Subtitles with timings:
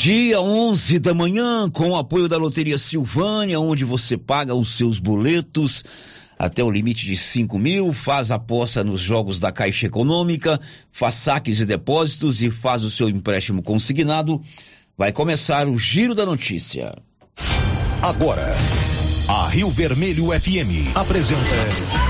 [0.00, 4.98] Dia 11 da manhã, com o apoio da Loteria Silvânia, onde você paga os seus
[4.98, 5.84] boletos
[6.38, 10.58] até o limite de 5 mil, faz aposta nos jogos da Caixa Econômica,
[10.90, 14.40] faz saques e depósitos e faz o seu empréstimo consignado.
[14.96, 16.96] Vai começar o Giro da Notícia.
[18.00, 18.54] Agora,
[19.28, 22.09] a Rio Vermelho FM apresenta.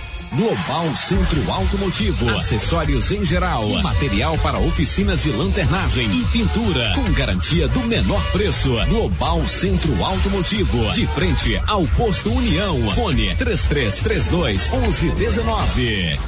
[0.33, 7.67] Global Centro Automotivo, acessórios em geral, material para oficinas de lanternagem e pintura, com garantia
[7.67, 8.69] do menor preço.
[8.87, 12.91] Global Centro Automotivo, de frente ao posto União.
[12.91, 16.19] Fone 3332 1119.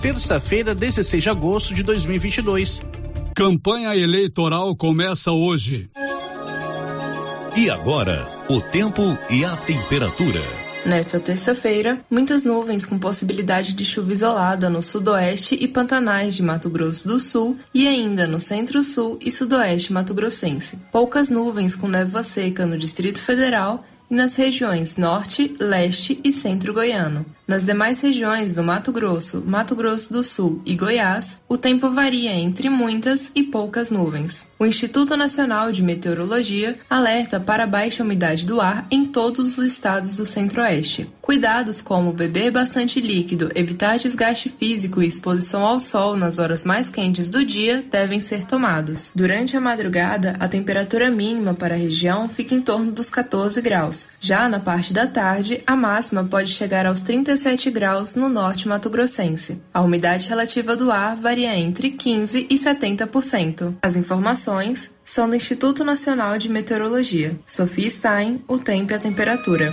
[0.00, 2.82] Terça-feira, 16 de agosto de 2022.
[3.34, 5.90] Campanha eleitoral começa hoje.
[7.56, 10.67] E agora, o tempo e a temperatura.
[10.88, 16.70] Nesta terça-feira, muitas nuvens com possibilidade de chuva isolada no sudoeste e pantanais de Mato
[16.70, 20.78] Grosso do Sul e ainda no centro-sul e sudoeste mato-grossense.
[20.90, 26.72] Poucas nuvens com névoa seca no Distrito Federal e nas regiões Norte, Leste e Centro
[26.72, 27.26] Goiano.
[27.46, 32.30] Nas demais regiões do Mato Grosso, Mato Grosso do Sul e Goiás, o tempo varia
[32.32, 34.52] entre muitas e poucas nuvens.
[34.58, 40.18] O Instituto Nacional de Meteorologia alerta para baixa umidade do ar em todos os estados
[40.18, 41.10] do Centro-Oeste.
[41.22, 46.90] Cuidados como beber bastante líquido, evitar desgaste físico e exposição ao sol nas horas mais
[46.90, 49.10] quentes do dia devem ser tomados.
[49.14, 53.97] Durante a madrugada, a temperatura mínima para a região fica em torno dos 14 graus.
[54.20, 59.60] Já na parte da tarde, a máxima pode chegar aos 37 graus no norte mato-grossense.
[59.72, 63.74] A umidade relativa do ar varia entre 15 e 70%.
[63.82, 67.38] As informações são do Instituto Nacional de Meteorologia.
[67.46, 69.72] Sofia Stein, o tempo e a temperatura.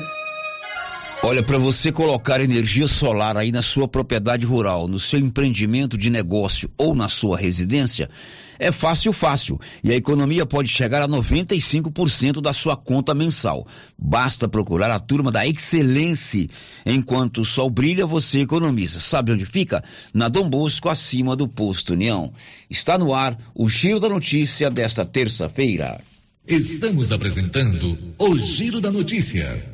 [1.26, 6.12] Olha, para você colocar energia solar aí na sua propriedade rural, no seu empreendimento de
[6.12, 8.08] negócio ou na sua residência,
[8.60, 9.60] é fácil, fácil.
[9.84, 13.66] E a economia pode chegar a 95% da sua conta mensal.
[13.98, 16.48] Basta procurar a turma da Excelência.
[16.86, 19.00] Enquanto o sol brilha, você economiza.
[19.00, 19.84] Sabe onde fica?
[20.14, 22.32] Na Dom Bosco, acima do Posto União.
[22.70, 26.00] Está no ar o Giro da Notícia desta terça-feira.
[26.48, 29.74] Estamos apresentando o Giro da Notícia.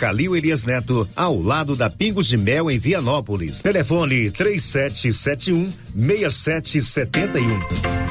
[0.01, 3.61] Calil Elias Neto, ao lado da Pingos de Mel, em Vianópolis.
[3.61, 7.59] Telefone 3771 6771.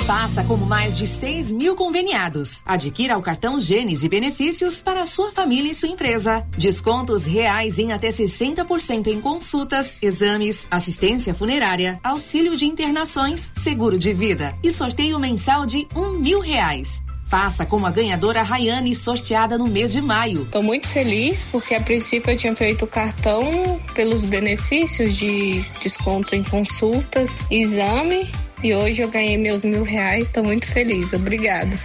[0.07, 2.63] Faça como mais de 6 mil conveniados.
[2.65, 6.47] Adquira o cartão Gênesis e benefícios para sua família e sua empresa.
[6.57, 14.15] Descontos reais em até 60% em consultas, exames, assistência funerária, auxílio de internações, seguro de
[14.15, 17.03] vida e sorteio mensal de um mil reais.
[17.31, 20.43] Faça como a ganhadora Rayane, sorteada no mês de maio.
[20.43, 26.35] Estou muito feliz porque a princípio eu tinha feito o cartão pelos benefícios de desconto
[26.35, 28.29] em consultas, exame
[28.65, 30.25] e hoje eu ganhei meus mil reais.
[30.25, 31.13] Estou muito feliz.
[31.13, 31.79] Obrigada.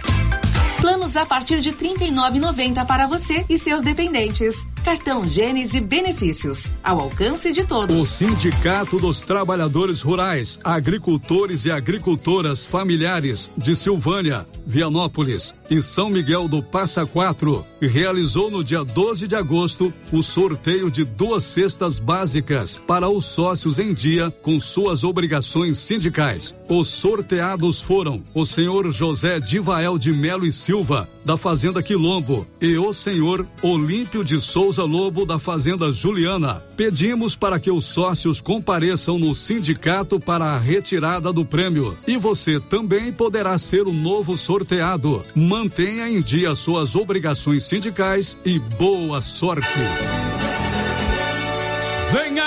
[0.86, 4.68] Planos a partir de R$ 39,90 para você e seus dependentes.
[4.84, 7.96] Cartão Gênese Benefícios, ao alcance de todos.
[7.96, 16.46] O Sindicato dos Trabalhadores Rurais, Agricultores e Agricultoras Familiares de Silvânia, Vianópolis e São Miguel
[16.46, 22.76] do Passa Quatro realizou no dia 12 de agosto o sorteio de duas cestas básicas
[22.76, 26.54] para os sócios em dia com suas obrigações sindicais.
[26.68, 30.75] Os sorteados foram o senhor José Divael de Melo e Silva,
[31.24, 36.62] da Fazenda Quilombo, e o senhor Olímpio de Souza Lobo, da Fazenda Juliana.
[36.76, 41.96] Pedimos para que os sócios compareçam no sindicato para a retirada do prêmio.
[42.06, 45.24] E você também poderá ser o novo sorteado.
[45.34, 49.66] Mantenha em dia suas obrigações sindicais e boa sorte.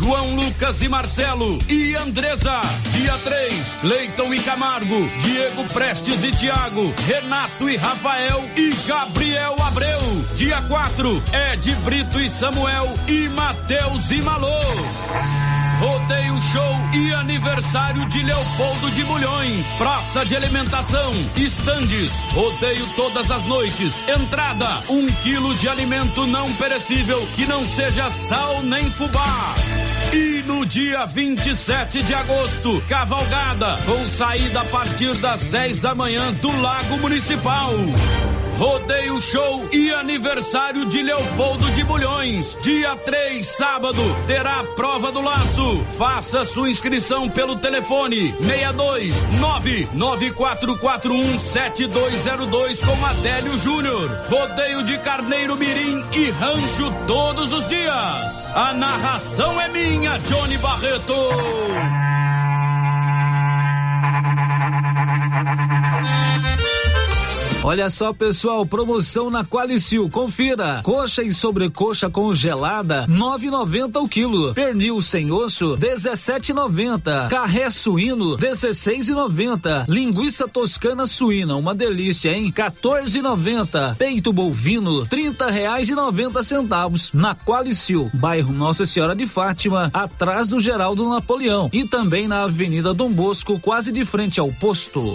[0.00, 2.58] João Lucas e Marcelo e Andresa.
[2.90, 3.52] Dia 3,
[3.82, 10.00] Leiton e Camargo, Diego Prestes e Tiago, Renato e Rafael e Gabriel Abreu.
[10.36, 15.39] Dia 4, Ed Brito e Samuel e Matheus e Malô.
[15.80, 19.66] Rodeio Show e aniversário de Leopoldo de Bulhões.
[19.78, 23.94] Praça de alimentação, estandes, rodeio todas as noites.
[24.06, 29.54] Entrada, um quilo de alimento não perecível que não seja sal nem fubá.
[30.12, 36.32] E no dia 27 de agosto, cavalgada com saída a partir das 10 da manhã
[36.34, 37.70] do Lago Municipal.
[38.60, 42.54] Rodeio Show e aniversário de Leopoldo de Bulhões.
[42.60, 45.82] Dia 3, sábado, terá a prova do laço.
[45.96, 49.14] Faça sua inscrição pelo telefone 62
[49.94, 54.10] 994417202 com Adélio Júnior.
[54.28, 58.50] Rodeio de Carneiro Mirim e Rancho todos os dias.
[58.54, 62.29] A narração é minha, Johnny Barreto.
[67.62, 70.08] Olha só, pessoal, promoção na Qualicil.
[70.08, 70.80] Confira.
[70.82, 74.54] Coxa e sobrecoxa congelada, 9,90 o quilo.
[74.54, 77.28] Pernil sem osso, 17,90.
[77.28, 79.84] Carré suíno, 16,90.
[79.88, 82.50] Linguiça toscana suína, uma delícia, hein?
[82.50, 83.94] 14,90.
[83.96, 87.12] Peito bovino, 30 reais e 90 centavos.
[87.12, 91.68] Na Qualicil, bairro Nossa Senhora de Fátima, atrás do Geraldo Napoleão.
[91.74, 95.14] E também na Avenida Dom Bosco, quase de frente ao posto.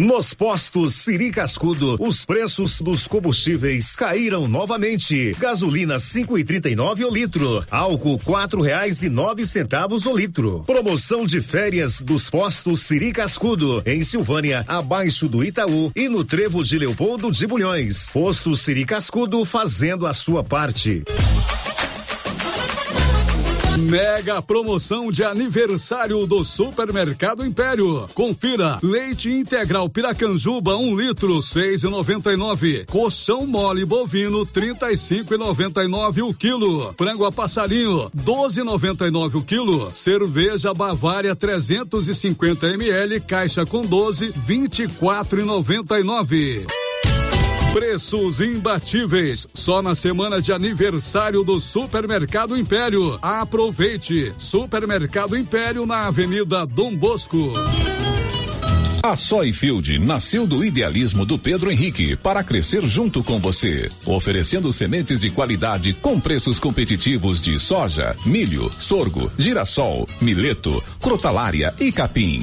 [0.00, 5.36] Nos postos Siri Cascudo, os preços dos combustíveis caíram novamente.
[5.38, 10.16] Gasolina cinco e trinta e nove o litro, álcool quatro reais e nove centavos o
[10.16, 10.60] litro.
[10.64, 16.64] Promoção de férias dos postos Siri Cascudo, em Silvânia, abaixo do Itaú e no Trevo
[16.64, 18.08] de Leopoldo de Bulhões.
[18.08, 21.04] Posto Siri Cascudo fazendo a sua parte.
[23.78, 28.08] Mega promoção de aniversário do Supermercado Império.
[28.14, 32.84] Confira: leite integral Piracanjuba, um litro, seis e noventa e nove.
[32.86, 36.94] Colchão mole bovino, trinta e cinco e noventa e nove o quilo.
[36.96, 39.90] Frango a passarinho, doze e noventa e nove o quilo.
[39.90, 46.66] Cerveja Bavária, 350 ml, caixa com doze, vinte e quatro e noventa e nove.
[47.72, 49.46] Preços imbatíveis.
[49.54, 53.16] Só na semana de aniversário do Supermercado Império.
[53.22, 54.32] Aproveite.
[54.36, 57.52] Supermercado Império na Avenida Dom Bosco.
[59.02, 65.20] A Soyfield nasceu do idealismo do Pedro Henrique para crescer junto com você, oferecendo sementes
[65.20, 72.42] de qualidade com preços competitivos de soja, milho, sorgo, girassol, mileto, crotalária e capim.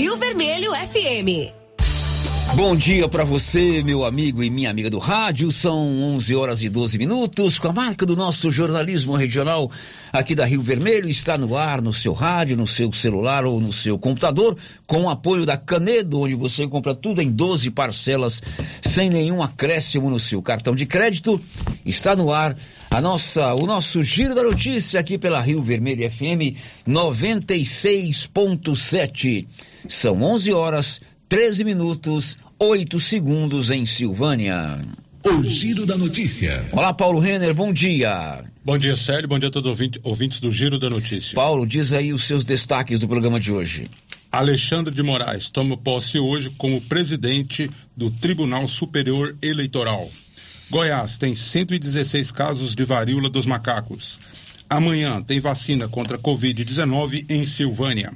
[0.01, 1.60] Rio Vermelho FM.
[2.53, 5.49] Bom dia para você, meu amigo e minha amiga do rádio.
[5.53, 7.57] São 11 horas e 12 minutos.
[7.57, 9.71] Com a marca do nosso jornalismo regional
[10.11, 13.71] aqui da Rio Vermelho, está no ar, no seu rádio, no seu celular ou no
[13.71, 18.41] seu computador, com o apoio da Canedo, onde você compra tudo em 12 parcelas,
[18.81, 21.39] sem nenhum acréscimo no seu cartão de crédito.
[21.85, 22.53] Está no ar
[22.89, 29.47] a nossa, o nosso giro da notícia aqui pela Rio Vermelho FM 96.7.
[29.87, 30.99] São 11 horas
[31.31, 34.85] 13 minutos, 8 segundos em Silvânia.
[35.23, 36.61] O Giro da Notícia.
[36.73, 38.43] Olá, Paulo Renner, bom dia.
[38.65, 39.29] Bom dia, Célio.
[39.29, 41.33] Bom dia a todos ouvinte, ouvintes do Giro da Notícia.
[41.33, 43.89] Paulo, diz aí os seus destaques do programa de hoje.
[44.29, 50.11] Alexandre de Moraes toma posse hoje como presidente do Tribunal Superior Eleitoral.
[50.69, 54.19] Goiás tem 116 casos de varíola dos macacos.
[54.69, 58.11] Amanhã tem vacina contra Covid-19 em Silvânia.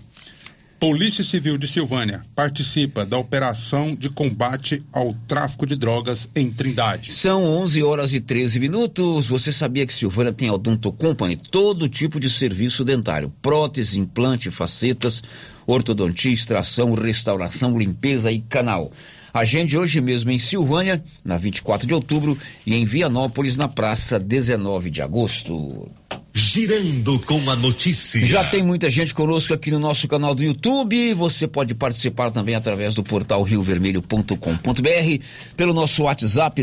[0.80, 7.14] Polícia Civil de Silvânia participa da operação de combate ao tráfico de drogas em Trindade.
[7.14, 9.26] São 11 horas e 13 minutos.
[9.28, 11.38] Você sabia que Silvânia tem a Odonto Company?
[11.38, 15.24] Todo tipo de serviço dentário: prótese, implante, facetas,
[15.66, 18.92] ortodontia, extração, restauração, limpeza e canal.
[19.34, 24.90] Agende hoje mesmo em Silvânia, na 24 de outubro, e em Vianópolis, na praça 19
[24.90, 25.90] de agosto.
[26.38, 28.20] Girando com a notícia.
[28.26, 31.14] Já tem muita gente conosco aqui no nosso canal do YouTube.
[31.14, 35.24] Você pode participar também através do portal riovermelho.com.br,
[35.56, 36.62] pelo nosso WhatsApp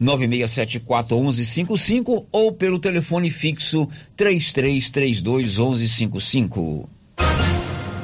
[0.00, 6.88] 996741155 ou pelo telefone fixo 33321155.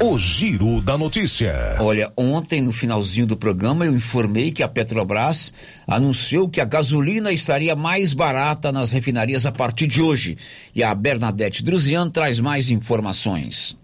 [0.00, 1.52] O Giro da Notícia.
[1.81, 5.52] Olha, ontem no finalzinho do programa eu informei que a Petrobras
[5.88, 10.38] anunciou que a gasolina estaria mais barata nas refinarias a partir de hoje.
[10.73, 13.76] E a Bernadette Druzian traz mais informações.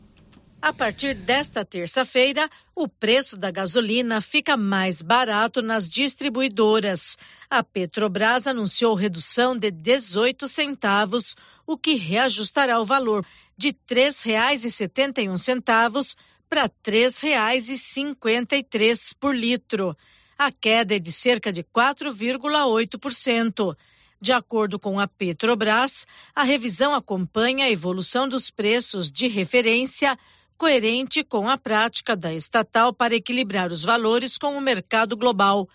[0.64, 7.18] A partir desta terça-feira, o preço da gasolina fica mais barato nas distribuidoras.
[7.50, 16.16] A Petrobras anunciou redução de 18 centavos, o que reajustará o valor de R$ 3,71
[16.48, 19.94] para R$ 3,53 por litro.
[20.38, 23.76] A queda é de cerca de 4,8%.
[24.18, 30.18] De acordo com a Petrobras, a revisão acompanha a evolução dos preços de referência,
[30.56, 35.68] coerente com a prática da estatal para equilibrar os valores com o mercado global.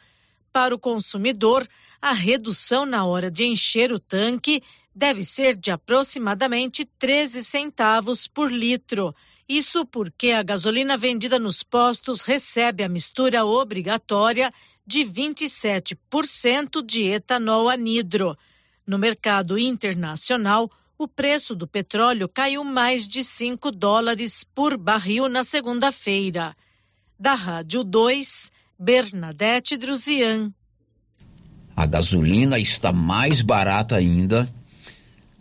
[0.51, 1.67] Para o consumidor,
[2.01, 4.63] a redução na hora de encher o tanque
[4.95, 9.13] deve ser de aproximadamente 13 centavos por litro.
[9.47, 14.53] Isso porque a gasolina vendida nos postos recebe a mistura obrigatória
[14.85, 18.37] de 27% de etanol anidro.
[18.85, 20.69] No mercado internacional,
[20.99, 26.53] o preço do petróleo caiu mais de 5 dólares por barril na segunda-feira.
[27.17, 30.53] Da Rádio 2, Bernadette Druzian.
[31.73, 34.45] A gasolina está mais barata ainda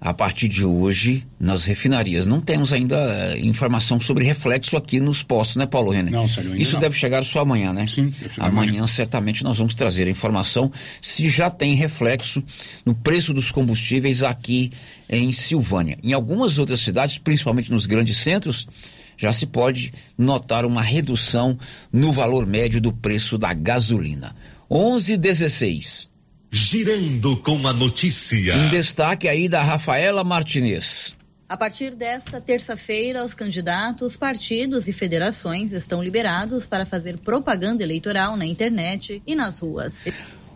[0.00, 2.24] a partir de hoje nas refinarias.
[2.24, 6.12] Não temos ainda eh, informação sobre reflexo aqui nos postos, né, Paulo Renner?
[6.12, 6.80] Não, Sérgio, Isso não.
[6.80, 7.86] deve chegar só amanhã, né?
[7.86, 12.42] Sim, amanhã, amanhã certamente nós vamos trazer a informação se já tem reflexo
[12.84, 14.70] no preço dos combustíveis aqui
[15.08, 15.98] em Silvânia.
[16.02, 18.68] Em algumas outras cidades, principalmente nos grandes centros,
[19.16, 21.58] já se pode notar uma redução
[21.92, 24.34] no valor médio do preço da gasolina.
[24.70, 26.07] 11,16.
[26.50, 28.54] Girando com a notícia.
[28.54, 31.14] Em destaque aí da Rafaela Martinez.
[31.46, 38.34] A partir desta terça-feira, os candidatos, partidos e federações estão liberados para fazer propaganda eleitoral
[38.34, 40.04] na internet e nas ruas.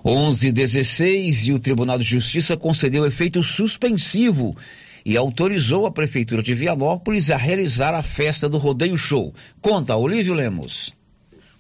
[0.03, 4.57] 11:16 e o Tribunal de Justiça concedeu efeito suspensivo
[5.05, 9.35] e autorizou a prefeitura de Vianópolis a realizar a festa do Rodeio Show.
[9.61, 10.95] Conta Olívio Lemos.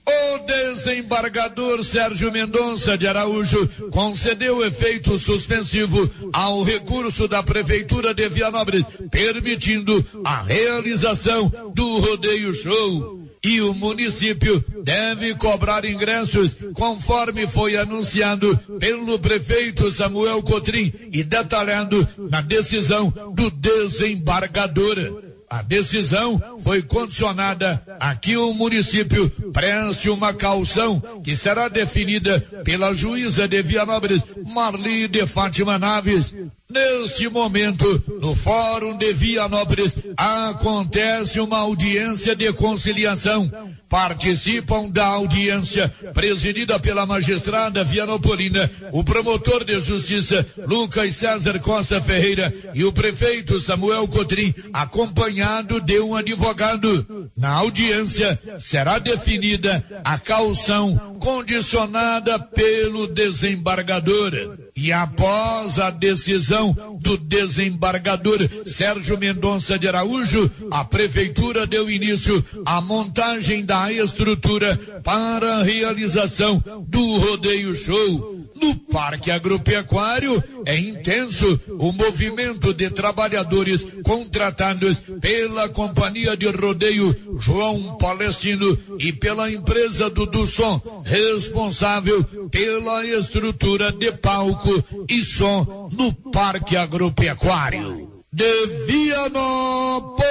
[0.04, 8.84] O desembargador Sérgio Mendonça de Araújo concedeu efeito suspensivo ao recurso da Prefeitura de Vianópolis,
[9.10, 13.22] permitindo a realização do rodeio show.
[13.44, 22.08] E o município deve cobrar ingressos conforme foi anunciado pelo prefeito Samuel Cotrim e detalhado
[22.30, 25.31] na decisão do desembargador.
[25.52, 32.94] A decisão foi condicionada a que o município preste uma calção que será definida pela
[32.94, 36.34] juíza de Vianópolis, Marli de Fátima Naves.
[36.72, 43.50] Neste momento, no Fórum de Vianópolis, acontece uma audiência de conciliação.
[43.90, 52.50] Participam da audiência, presidida pela magistrada Vianopolina, o promotor de justiça Lucas César Costa Ferreira
[52.72, 57.30] e o prefeito Samuel Cotrim, acompanhado de um advogado.
[57.36, 64.56] Na audiência será definida a calção condicionada pelo desembargador.
[64.74, 72.80] E após a decisão do desembargador Sérgio Mendonça de Araújo, a prefeitura deu início à
[72.80, 78.41] montagem da estrutura para a realização do rodeio show.
[78.62, 87.98] No Parque Agropecuário é intenso o movimento de trabalhadores contratados pela Companhia de Rodeio João
[87.98, 92.22] Palestino e pela empresa do Dusson, responsável
[92.52, 94.70] pela estrutura de palco
[95.08, 98.22] e som no Parque Agropecuário.
[98.32, 100.30] De Vianópolis,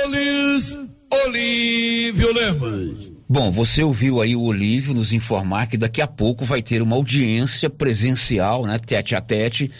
[1.26, 3.11] Olívio Lemos.
[3.34, 6.98] Bom, você ouviu aí o Olívio nos informar que daqui a pouco vai ter uma
[6.98, 9.72] audiência presencial, né, tete a tete,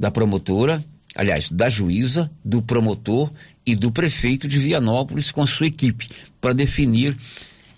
[0.00, 0.82] da promotora,
[1.14, 3.30] aliás, da juíza, do promotor
[3.66, 6.08] e do prefeito de Vianópolis com a sua equipe,
[6.40, 7.14] para definir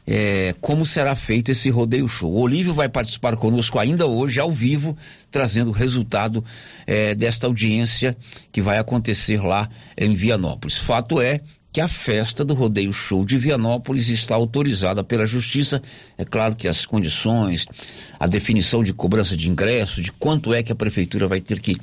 [0.06, 2.32] é, como será feito esse rodeio show.
[2.32, 4.96] O Olívio vai participar conosco ainda hoje, ao vivo,
[5.28, 6.44] trazendo o resultado
[6.86, 8.16] é, desta audiência
[8.52, 10.76] que vai acontecer lá em Vianópolis.
[10.76, 11.40] Fato é
[11.76, 15.82] que a festa do Rodeio Show de Vianópolis está autorizada pela Justiça.
[16.16, 17.66] É claro que as condições,
[18.18, 21.76] a definição de cobrança de ingresso, de quanto é que a Prefeitura vai ter que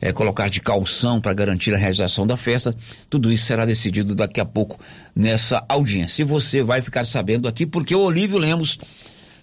[0.00, 2.74] é, colocar de calção para garantir a realização da festa,
[3.08, 4.76] tudo isso será decidido daqui a pouco
[5.14, 6.22] nessa audiência.
[6.22, 8.76] E você vai ficar sabendo aqui porque o Olívio Lemos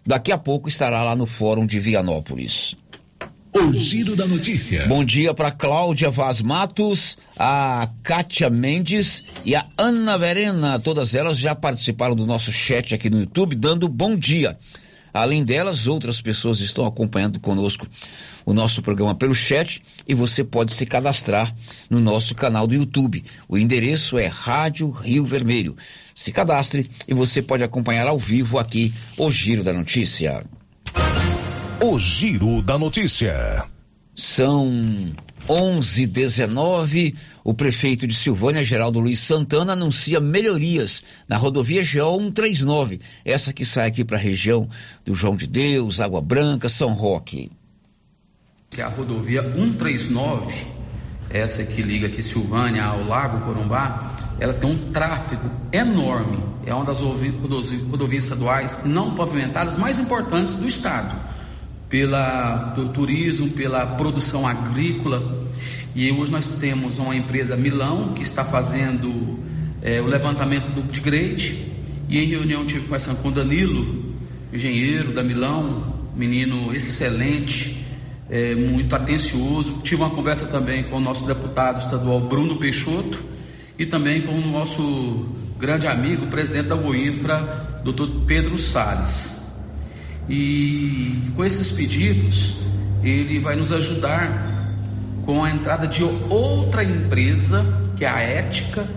[0.05, 2.75] daqui a pouco estará lá no Fórum de Vianópolis.
[3.57, 4.85] O giro da notícia.
[4.85, 10.77] Bom dia para Cláudia Vaz Matos, a Kátia Mendes e a Ana Verena.
[10.77, 14.59] Todas elas já participaram do nosso chat aqui no YouTube, dando bom dia.
[15.13, 17.87] Além delas, outras pessoas estão acompanhando conosco
[18.45, 21.55] o nosso programa pelo chat e você pode se cadastrar
[21.89, 23.23] no nosso canal do YouTube.
[23.47, 25.77] O endereço é Rádio Rio Vermelho.
[26.13, 30.43] Se cadastre e você pode acompanhar ao vivo aqui o Giro da Notícia.
[31.81, 33.65] O Giro da Notícia.
[34.15, 35.13] São
[35.47, 37.13] 11:19.
[37.43, 43.65] O prefeito de Silvânia, Geraldo Luiz Santana, anuncia melhorias na rodovia GO 139, essa que
[43.65, 44.69] sai aqui para a região
[45.03, 47.51] do João de Deus, Água Branca, São Roque.
[48.71, 50.53] que é a rodovia 139,
[51.29, 56.43] essa que liga aqui Silvânia ao Lago Corumbá, ela tem um tráfego enorme.
[56.65, 61.15] É uma das rodovias estaduais não pavimentadas mais importantes do estado,
[61.89, 65.45] pela do turismo, pela produção agrícola.
[65.95, 69.39] E hoje nós temos uma empresa Milão que está fazendo
[69.81, 71.73] é, o levantamento do upgrade.
[72.09, 74.13] E em reunião tive conversando com Danilo,
[74.51, 77.85] engenheiro da Milão, menino excelente,
[78.29, 79.81] é, muito atencioso.
[79.83, 83.23] Tive uma conversa também com o nosso deputado estadual Bruno Peixoto
[83.77, 85.27] e também com o nosso
[85.59, 89.44] grande amigo, presidente da Boinfra, doutor Pedro Sales.
[90.29, 92.55] E com esses pedidos,
[93.03, 94.73] ele vai nos ajudar
[95.25, 97.63] com a entrada de outra empresa,
[97.97, 98.87] que é a Ética,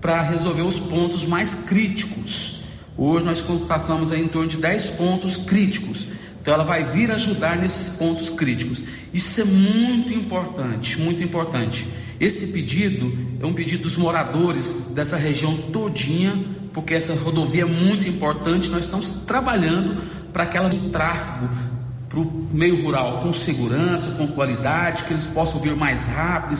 [0.00, 2.62] para resolver os pontos mais críticos.
[2.96, 6.06] Hoje nós constatamos em torno de 10 pontos críticos
[6.46, 8.84] então ela vai vir ajudar nesses pontos críticos.
[9.12, 11.84] Isso é muito importante, muito importante.
[12.20, 16.32] Esse pedido é um pedido dos moradores dessa região todinha,
[16.72, 18.70] porque essa rodovia é muito importante.
[18.70, 20.00] Nós estamos trabalhando
[20.32, 21.48] para que ela do tráfego
[22.08, 26.54] para o meio rural com segurança, com qualidade, que eles possam vir mais rápido,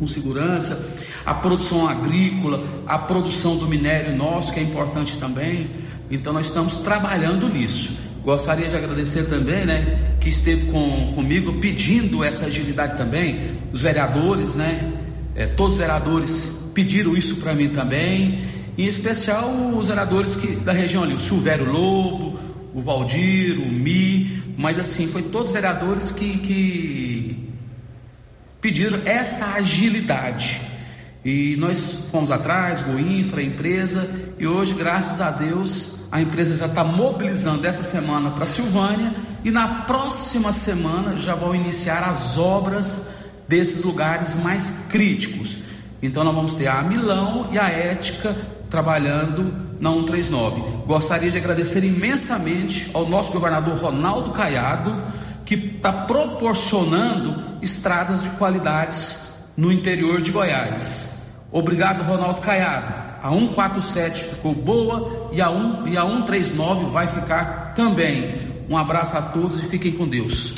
[0.00, 5.70] com segurança, a produção agrícola, a produção do minério nosso, que é importante também.
[6.10, 8.08] Então nós estamos trabalhando nisso.
[8.28, 14.54] Gostaria de agradecer também, né, que esteve com, comigo pedindo essa agilidade também, os vereadores,
[14.54, 14.92] né,
[15.34, 18.40] é, todos os vereadores pediram isso para mim também,
[18.76, 22.38] em especial os vereadores que, da região ali, o Silvério Lobo,
[22.74, 27.48] o Valdir, o Mi, mas assim, foi todos os vereadores que, que
[28.60, 30.60] pediram essa agilidade.
[31.24, 36.66] E nós fomos atrás, Goinfra, a empresa, e hoje, graças a Deus, a empresa já
[36.66, 43.14] está mobilizando essa semana para Silvânia e na próxima semana já vão iniciar as obras
[43.46, 45.58] desses lugares mais críticos.
[46.02, 48.34] Então nós vamos ter a Milão e a Ética
[48.70, 50.86] trabalhando na 139.
[50.86, 55.02] Gostaria de agradecer imensamente ao nosso governador Ronaldo Caiado,
[55.44, 61.34] que está proporcionando estradas de qualidades no interior de Goiás.
[61.50, 67.74] Obrigado, Ronaldo Caiado a 147 ficou boa e a, 1, e a 139 vai ficar
[67.74, 68.48] também.
[68.68, 70.54] Um abraço a todos e fiquem com Deus.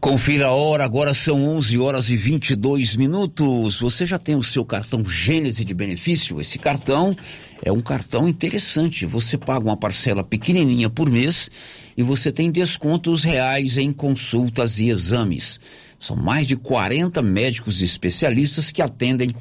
[0.00, 3.78] Confira a hora, agora são 11 horas e 22 minutos.
[3.80, 6.40] Você já tem o seu cartão Gênese de benefício?
[6.40, 7.14] Esse cartão
[7.62, 9.04] é um cartão interessante.
[9.04, 11.50] Você paga uma parcela pequenininha por mês
[11.98, 15.60] e você tem descontos reais em consultas e exames.
[15.98, 19.34] São mais de 40 médicos especialistas que atendem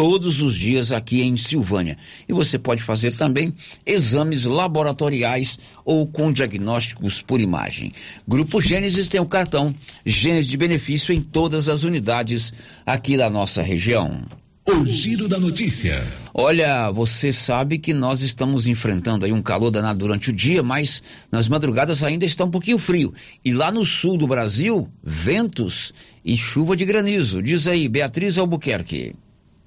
[0.00, 1.98] todos os dias aqui em Silvânia.
[2.26, 7.92] E você pode fazer também exames laboratoriais ou com diagnósticos por imagem.
[8.26, 12.50] Grupo Gênesis tem o cartão Gênesis de benefício em todas as unidades
[12.86, 14.24] aqui da nossa região.
[14.66, 16.02] O giro da notícia.
[16.32, 21.02] Olha, você sabe que nós estamos enfrentando aí um calor danado durante o dia, mas
[21.30, 23.12] nas madrugadas ainda está um pouquinho frio.
[23.44, 25.92] E lá no sul do Brasil, ventos
[26.24, 27.42] e chuva de granizo.
[27.42, 29.14] Diz aí, Beatriz Albuquerque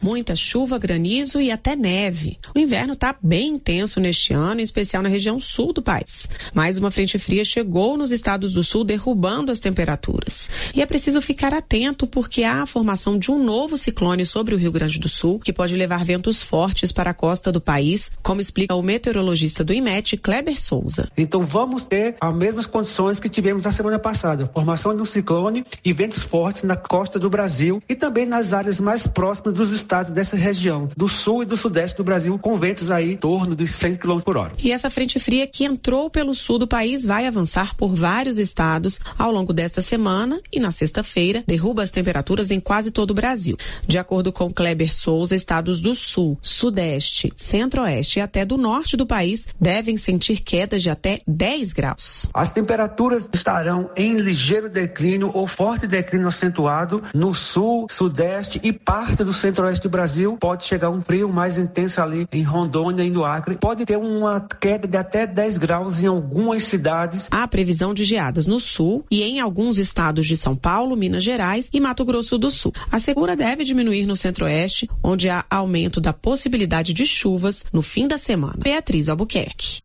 [0.03, 2.37] muita chuva, granizo e até neve.
[2.53, 6.27] O inverno está bem intenso neste ano, em especial na região sul do país.
[6.53, 10.49] Mais uma frente fria chegou nos estados do sul, derrubando as temperaturas.
[10.75, 14.57] E é preciso ficar atento porque há a formação de um novo ciclone sobre o
[14.57, 18.41] Rio Grande do Sul, que pode levar ventos fortes para a costa do país, como
[18.41, 21.09] explica o meteorologista do IMET, Kleber Souza.
[21.17, 25.65] Então vamos ter as mesmas condições que tivemos na semana passada: formação de um ciclone
[25.83, 29.92] e ventos fortes na costa do Brasil e também nas áreas mais próximas dos estados
[29.93, 33.55] estados dessa região, do sul e do sudeste do Brasil, com ventos aí em torno
[33.55, 34.53] dos 100 km por hora.
[34.57, 38.99] E essa frente fria que entrou pelo sul do país vai avançar por vários estados
[39.15, 43.55] ao longo desta semana e na sexta-feira derruba as temperaturas em quase todo o Brasil.
[43.87, 49.05] De acordo com Kleber Souza, estados do sul, sudeste, centro-oeste e até do norte do
[49.05, 52.29] país devem sentir quedas de até 10 graus.
[52.33, 59.23] As temperaturas estarão em ligeiro declínio ou forte declínio acentuado no sul, sudeste e parte
[59.23, 63.23] do centro-oeste do Brasil, pode chegar um frio mais intenso ali em Rondônia e no
[63.25, 63.57] Acre.
[63.57, 67.27] Pode ter uma queda de até 10 graus em algumas cidades.
[67.31, 71.69] Há previsão de geadas no sul e em alguns estados de São Paulo, Minas Gerais
[71.73, 72.73] e Mato Grosso do Sul.
[72.91, 78.07] A segura deve diminuir no centro-oeste, onde há aumento da possibilidade de chuvas no fim
[78.07, 78.55] da semana.
[78.57, 79.81] Beatriz Albuquerque.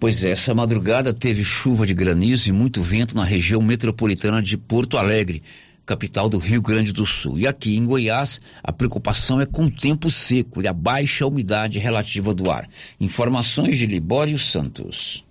[0.00, 4.56] Pois é, essa madrugada teve chuva de granizo e muito vento na região metropolitana de
[4.56, 5.42] Porto Alegre
[5.88, 7.38] capital do Rio Grande do Sul.
[7.38, 11.78] E aqui em Goiás, a preocupação é com o tempo seco e a baixa umidade
[11.78, 12.68] relativa do ar.
[13.00, 15.24] Informações de Libório Santos.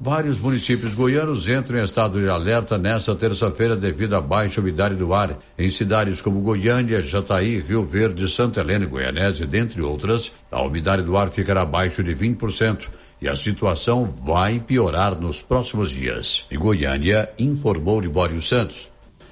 [0.00, 5.12] Vários municípios goianos entram em estado de alerta nesta terça-feira devido à baixa umidade do
[5.12, 5.36] ar.
[5.58, 11.02] Em cidades como Goiânia, Jataí, Rio Verde, Santa Helena e Goianésia, dentre outras, a umidade
[11.02, 12.88] do ar ficará abaixo de 20%
[13.20, 16.46] e a situação vai piorar nos próximos dias.
[16.50, 18.88] Em Goiânia, informou Libório Santos.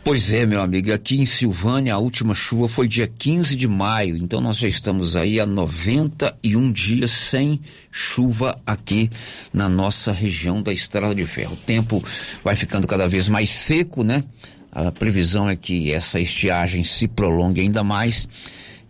[0.06, 4.16] Pois é, meu amigo, aqui em Silvânia a última chuva foi dia 15 de maio,
[4.16, 9.10] então nós já estamos aí há 91 dias sem chuva aqui
[9.52, 11.54] na nossa região da Estrada de Ferro.
[11.54, 12.04] O tempo
[12.44, 14.22] vai ficando cada vez mais seco, né?
[14.70, 18.28] A previsão é que essa estiagem se prolongue ainda mais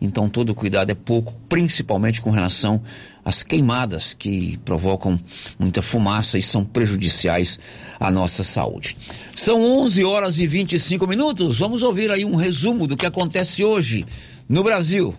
[0.00, 2.82] então todo cuidado é pouco, principalmente com relação
[3.24, 5.18] às queimadas que provocam
[5.58, 7.58] muita fumaça e são prejudiciais
[7.98, 8.96] à nossa saúde.
[9.34, 11.58] São 11 horas e 25 minutos.
[11.58, 14.04] Vamos ouvir aí um resumo do que acontece hoje
[14.48, 15.14] no Brasil.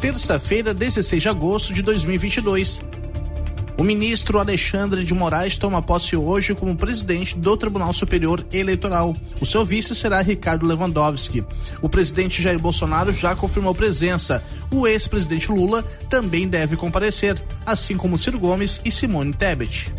[0.00, 2.80] Terça-feira, 16 de agosto de 2022.
[3.80, 9.16] O ministro Alexandre de Moraes toma posse hoje como presidente do Tribunal Superior Eleitoral.
[9.40, 11.42] O seu vice será Ricardo Lewandowski.
[11.80, 14.44] O presidente Jair Bolsonaro já confirmou presença.
[14.70, 19.90] O ex-presidente Lula também deve comparecer, assim como Ciro Gomes e Simone Tebet.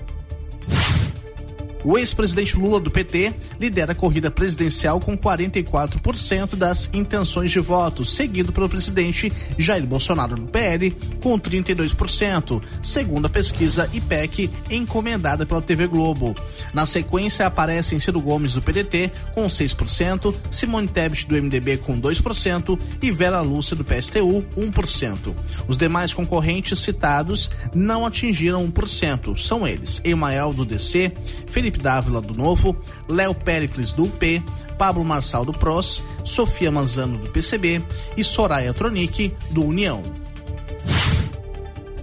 [1.84, 8.06] O ex-presidente Lula do PT lidera a corrida presidencial com 44% das intenções de voto,
[8.06, 10.91] seguido pelo presidente Jair Bolsonaro do PL
[11.22, 16.36] com 32%, segundo a pesquisa IPEC encomendada pela TV Globo.
[16.74, 22.80] Na sequência aparecem Ciro Gomes do PDT com 6%, Simone Tebet do MDB com 2%
[23.02, 25.36] e Vera Lúcia do PSTU 1%.
[25.67, 29.38] Os demais concorrentes citados não atingiram 1%.
[29.38, 31.12] São eles: Emael do DC,
[31.48, 32.75] Felipe Felipe Dávila do Novo,
[33.07, 34.43] Léo Pericles do UP,
[34.77, 37.81] Pablo Marçal do PROS, Sofia Manzano do PCB
[38.17, 40.03] e Soraya Tronic do União.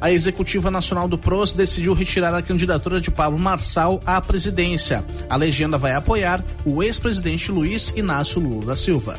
[0.01, 5.05] A Executiva Nacional do PROS decidiu retirar a candidatura de Pablo Marçal à presidência.
[5.29, 9.19] A legenda vai apoiar o ex-presidente Luiz Inácio Lula da Silva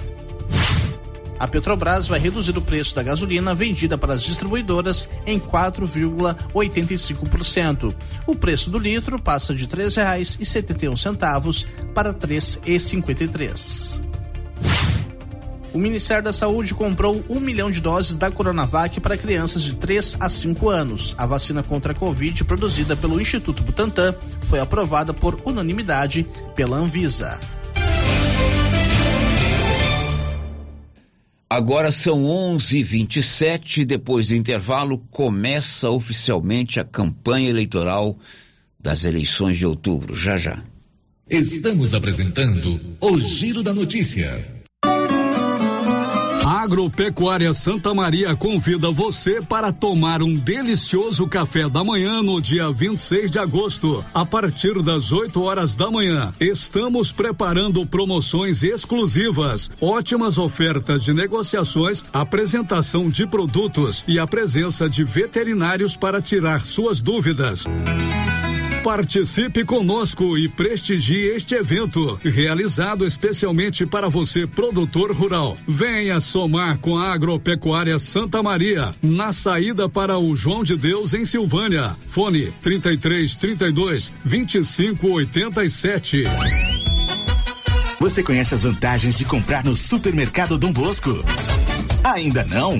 [1.40, 7.96] a Petrobras vai reduzir o preço da gasolina vendida para as distribuidoras em 4,85%.
[8.28, 14.02] O preço do litro passa de R$ 3,71 para R$ 3,53.
[15.72, 20.18] O Ministério da Saúde comprou um milhão de doses da Coronavac para crianças de 3
[20.20, 21.14] a 5 anos.
[21.18, 26.26] A vacina contra a Covid, produzida pelo Instituto Butantan, foi aprovada por unanimidade
[26.56, 27.40] pela Anvisa.
[31.50, 33.84] Agora são 11:27.
[33.84, 38.20] Depois do intervalo, começa oficialmente a campanha eleitoral
[38.80, 40.16] das eleições de outubro.
[40.16, 40.64] Já já.
[41.28, 44.59] Estamos apresentando o Giro da Notícia.
[46.50, 53.30] Agropecuária Santa Maria convida você para tomar um delicioso café da manhã no dia 26
[53.30, 56.34] de agosto, a partir das 8 horas da manhã.
[56.40, 65.04] Estamos preparando promoções exclusivas, ótimas ofertas de negociações, apresentação de produtos e a presença de
[65.04, 67.66] veterinários para tirar suas dúvidas.
[68.84, 75.58] Participe conosco e prestigie este evento, realizado especialmente para você, produtor rural.
[75.68, 81.26] Venha somar com a Agropecuária Santa Maria, na saída para o João de Deus, em
[81.26, 81.98] Silvânia.
[82.08, 86.24] Fone 33 32 25 87.
[88.00, 91.22] Você conhece as vantagens de comprar no supermercado Dom Bosco?
[92.02, 92.80] Ainda não?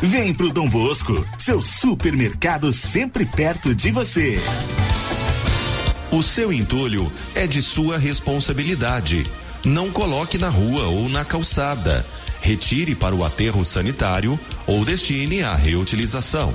[0.00, 4.38] Vem pro Dom Bosco, seu supermercado sempre perto de você.
[6.12, 9.26] O seu entulho é de sua responsabilidade.
[9.64, 12.06] Não coloque na rua ou na calçada.
[12.40, 16.54] Retire para o aterro sanitário ou destine à reutilização.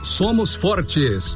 [0.03, 1.35] somos fortes.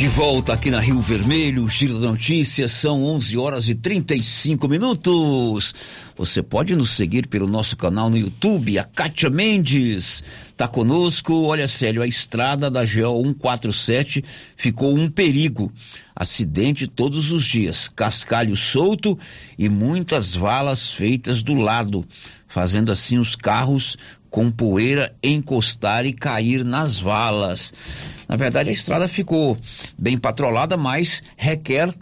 [0.00, 5.74] De volta aqui na Rio Vermelho, Giro da Notícias, são 11 horas e 35 minutos.
[6.16, 11.42] Você pode nos seguir pelo nosso canal no YouTube, a Kátia Mendes está conosco.
[11.42, 14.24] Olha, Célio, a estrada da GO 147
[14.56, 15.70] ficou um perigo.
[16.16, 19.18] Acidente todos os dias, cascalho solto
[19.58, 22.06] e muitas valas feitas do lado,
[22.48, 23.98] fazendo assim os carros
[24.30, 27.72] com poeira encostar e cair nas valas.
[28.28, 29.58] Na verdade, a estrada ficou
[29.98, 31.92] bem patrolada, mas requer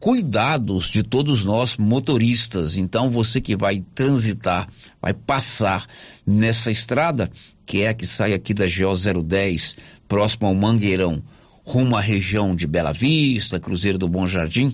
[0.00, 2.76] cuidados de todos nós motoristas.
[2.76, 4.68] Então, você que vai transitar,
[5.00, 5.86] vai passar
[6.26, 7.30] nessa estrada,
[7.64, 9.76] que é a que sai aqui da GO 010,
[10.08, 11.22] próximo ao Mangueirão,
[11.64, 14.72] rumo à região de Bela Vista, Cruzeiro do Bom Jardim,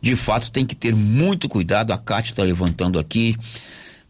[0.00, 1.92] de fato tem que ter muito cuidado.
[1.92, 3.36] A Cátia está levantando aqui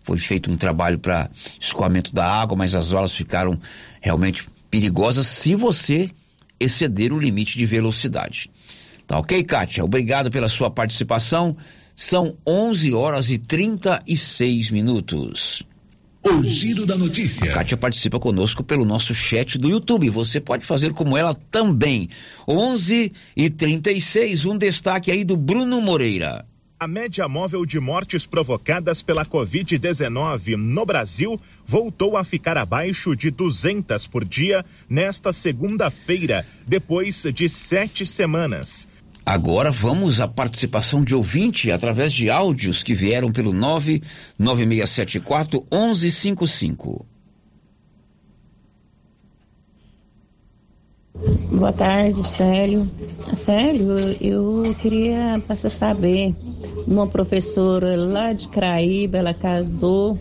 [0.05, 1.29] foi feito um trabalho para
[1.59, 3.59] escoamento da água, mas as valas ficaram
[4.01, 6.11] realmente perigosas se você
[6.61, 8.51] exceder o limite de velocidade.
[9.07, 9.85] Tá ok, Kátia?
[9.85, 11.57] Obrigado pela sua participação.
[11.97, 15.63] São 11 horas e 36 minutos.
[16.23, 17.51] O Giro da Notícia.
[17.51, 20.09] A Kátia participa conosco pelo nosso chat do YouTube.
[20.11, 22.09] Você pode fazer como ela também.
[22.49, 26.47] 11 e 36, um destaque aí do Bruno Moreira.
[26.79, 33.31] A média móvel de mortes provocadas pela Covid-19 no Brasil voltou a ficar abaixo de
[33.31, 38.89] 200 por dia nesta segunda-feira, depois de sete semanas.
[39.25, 47.14] Agora vamos à participação de ouvinte através de áudios que vieram pelo 99674 1155.
[51.51, 52.89] Boa tarde, Célio.
[53.33, 56.35] Célio, eu queria para você saber,
[56.87, 60.19] uma professora lá de Craíba, ela casou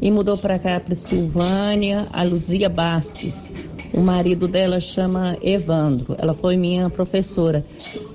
[0.00, 3.50] e mudou para cá, para Silvânia, a Luzia Bastos.
[3.92, 6.16] O marido dela chama Evandro.
[6.18, 7.64] Ela foi minha professora.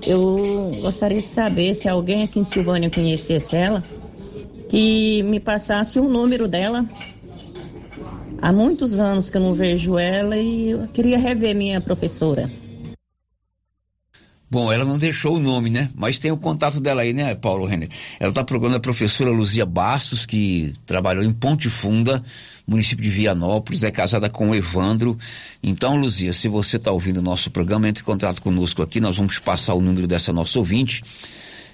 [0.06, 3.82] Eu gostaria de saber se alguém aqui em Silvânia conhecesse ela
[4.72, 6.86] e me passasse o número dela
[8.42, 12.50] Há muitos anos que eu não vejo ela e eu queria rever minha professora.
[14.50, 15.88] Bom, ela não deixou o nome, né?
[15.94, 17.88] Mas tem o contato dela aí, né, Paulo Renner?
[18.18, 22.20] Ela está procurando a professora Luzia Bastos, que trabalhou em Ponte Funda,
[22.66, 25.16] município de Vianópolis, é casada com o Evandro.
[25.62, 29.18] Então, Luzia, se você está ouvindo o nosso programa, entre em contato conosco aqui, nós
[29.18, 31.00] vamos passar o número dessa nossa ouvinte.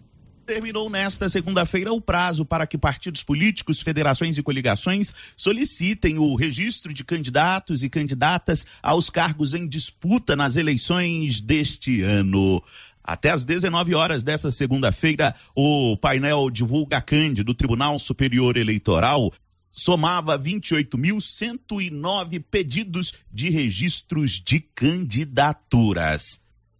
[0.47, 6.93] Terminou nesta segunda-feira o prazo para que partidos políticos, federações e coligações solicitem o registro
[6.93, 12.63] de candidatos e candidatas aos cargos em disputa nas eleições deste ano.
[13.03, 19.33] Até às 19 horas desta segunda-feira, o painel Divulga Cande do Tribunal Superior Eleitoral
[19.73, 26.39] somava 28.109 pedidos de registros de candidaturas.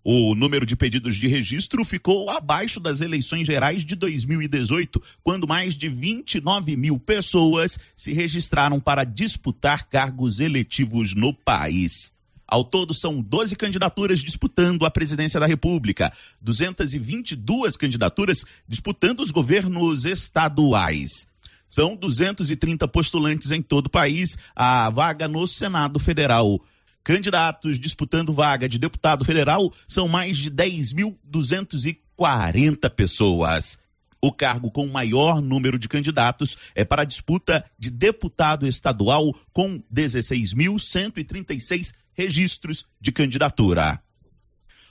[0.10, 5.78] O número de pedidos de registro ficou abaixo das eleições gerais de 2018, quando mais
[5.78, 12.14] de 29 mil pessoas se registraram para disputar cargos eletivos no país.
[12.48, 20.06] Ao todo, são 12 candidaturas disputando a presidência da República, 222 candidaturas disputando os governos
[20.06, 21.28] estaduais.
[21.68, 26.62] São 230 postulantes em todo o país à vaga no Senado Federal.
[27.08, 33.80] Candidatos disputando vaga de deputado federal são mais de 10.240 pessoas.
[34.22, 39.82] O cargo com maior número de candidatos é para a disputa de deputado estadual, com
[39.90, 44.02] 16.136 registros de candidatura.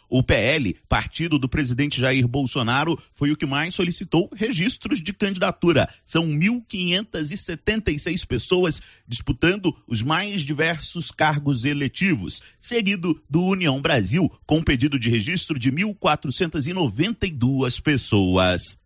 [0.08, 5.92] O PL, partido do presidente Jair Bolsonaro, foi o que mais solicitou registros de candidatura.
[6.04, 14.96] São 1.576 pessoas disputando os mais diversos cargos eletivos, seguido do União Brasil, com pedido
[14.98, 18.78] de registro de 1.492 pessoas.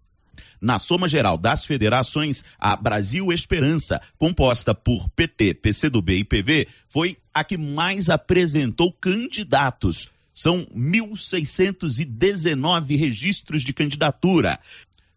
[0.60, 7.16] Na soma geral das federações, a Brasil Esperança, composta por PT, PCdoB e PV, foi
[7.32, 10.10] a que mais apresentou candidatos.
[10.40, 14.58] São 1.619 registros de candidatura.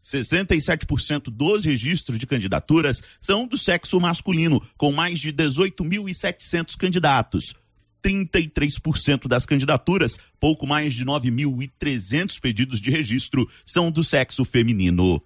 [0.04, 7.56] 67% dos registros de candidaturas são do sexo masculino, com mais de 18.700 candidatos.
[8.04, 15.24] 33% das candidaturas, pouco mais de 9.300 pedidos de registro, são do sexo feminino.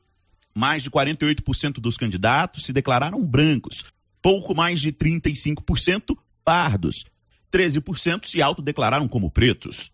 [0.53, 3.83] Mais de 48% dos candidatos se declararam brancos,
[4.21, 7.03] pouco mais de 35% pardos.
[7.51, 9.91] 13% se autodeclararam como pretos.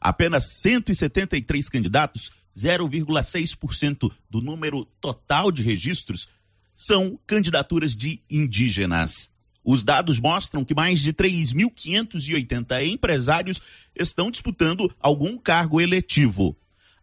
[0.00, 6.28] Apenas 173 candidatos, 0,6% do número total de registros,
[6.74, 9.30] são candidaturas de indígenas.
[9.64, 13.62] Os dados mostram que mais de 3.580 empresários
[13.96, 16.54] estão disputando algum cargo eletivo.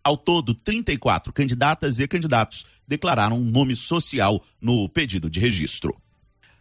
[0.04, 6.00] Ao todo, 34 candidatas e candidatos declararam um nome social no pedido de registro.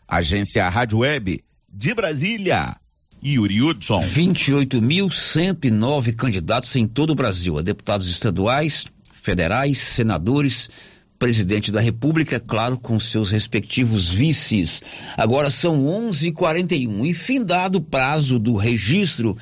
[0.08, 2.79] Agência Rádio Web de Brasília.
[3.24, 4.00] Yuri Hudson.
[4.00, 10.68] 28.109 candidatos em todo o Brasil, a deputados estaduais, federais, senadores,
[11.18, 14.80] presidente da República, claro, com seus respectivos vices.
[15.16, 19.36] Agora são 11:41 e findado o prazo do registro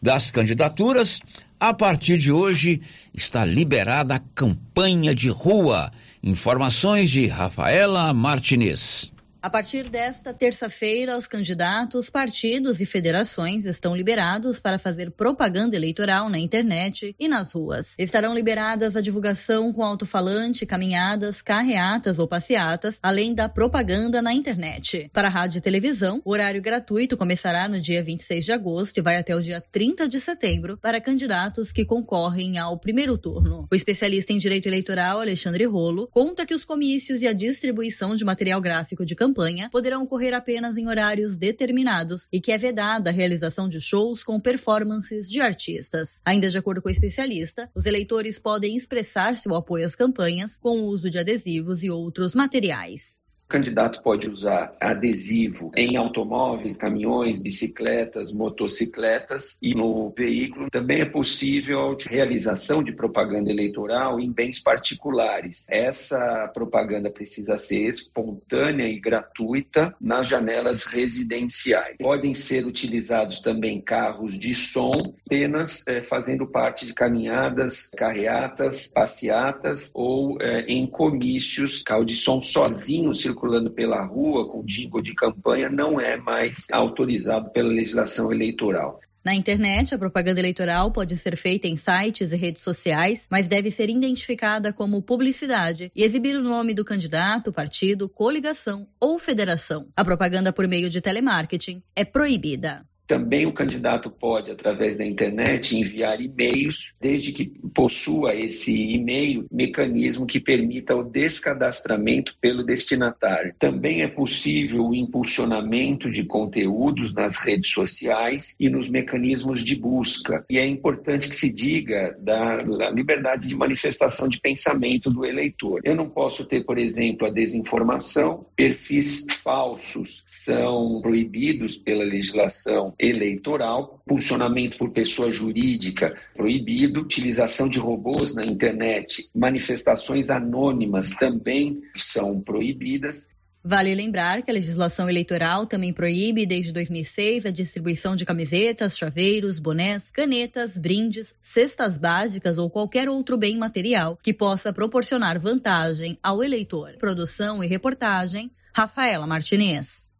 [0.00, 1.20] das candidaturas.
[1.58, 2.82] A partir de hoje
[3.14, 5.90] está liberada a campanha de rua.
[6.22, 9.10] Informações de Rafaela Martinez.
[9.42, 16.30] A partir desta terça-feira, os candidatos, partidos e federações estão liberados para fazer propaganda eleitoral
[16.30, 17.96] na internet e nas ruas.
[17.98, 25.10] Estarão liberadas a divulgação com alto-falante, caminhadas, carreatas ou passeatas, além da propaganda na internet.
[25.12, 29.02] Para a rádio e televisão, o horário gratuito começará no dia 26 de agosto e
[29.02, 33.66] vai até o dia 30 de setembro para candidatos que concorrem ao primeiro turno.
[33.68, 38.24] O especialista em direito eleitoral, Alexandre Rolo, conta que os comícios e a distribuição de
[38.24, 39.31] material gráfico de campanha
[39.70, 44.40] poderão ocorrer apenas em horários determinados e que é vedada a realização de shows com
[44.40, 46.20] performances de artistas.
[46.24, 50.80] Ainda de acordo com o especialista, os eleitores podem expressar seu apoio às campanhas com
[50.80, 53.22] o uso de adesivos e outros materiais.
[53.52, 60.70] Candidato pode usar adesivo em automóveis, caminhões, bicicletas, motocicletas e no veículo.
[60.70, 65.66] Também é possível a realização de propaganda eleitoral em bens particulares.
[65.68, 71.98] Essa propaganda precisa ser espontânea e gratuita nas janelas residenciais.
[71.98, 74.92] Podem ser utilizados também carros de som,
[75.26, 81.82] apenas eh, fazendo parte de caminhadas, carreatas, passeatas ou eh, em comícios.
[81.82, 86.66] Carro de som sozinho circulando circulando pela rua com jingle de campanha não é mais
[86.70, 89.00] autorizado pela legislação eleitoral.
[89.24, 93.70] Na internet, a propaganda eleitoral pode ser feita em sites e redes sociais, mas deve
[93.70, 99.88] ser identificada como publicidade e exibir o nome do candidato, partido, coligação ou federação.
[99.96, 102.84] A propaganda por meio de telemarketing é proibida.
[103.06, 110.26] Também o candidato pode, através da internet, enviar e-mails, desde que possua esse e-mail mecanismo
[110.26, 113.54] que permita o descadastramento pelo destinatário.
[113.58, 120.44] Também é possível o impulsionamento de conteúdos nas redes sociais e nos mecanismos de busca.
[120.48, 125.80] E é importante que se diga da, da liberdade de manifestação de pensamento do eleitor.
[125.84, 134.02] Eu não posso ter, por exemplo, a desinformação, perfis falsos são proibidos pela legislação eleitoral,
[134.08, 143.32] funcionamento por pessoa jurídica proibido, utilização de robôs na internet, manifestações anônimas também são proibidas
[143.64, 149.60] Vale lembrar que a legislação eleitoral também proíbe, desde 2006, a distribuição de camisetas, chaveiros,
[149.60, 156.42] bonés, canetas, brindes, cestas básicas ou qualquer outro bem material que possa proporcionar vantagem ao
[156.42, 156.96] eleitor.
[156.98, 160.11] Produção e reportagem, Rafaela Martinez.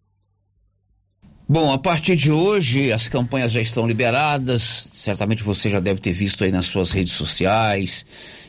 [1.53, 4.89] Bom, a partir de hoje as campanhas já estão liberadas.
[4.95, 8.07] Certamente você já deve ter visto aí nas suas redes sociais.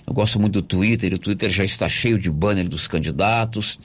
[0.08, 3.78] Eu gosto muito do Twitter, o Twitter já está cheio de banner dos candidatos.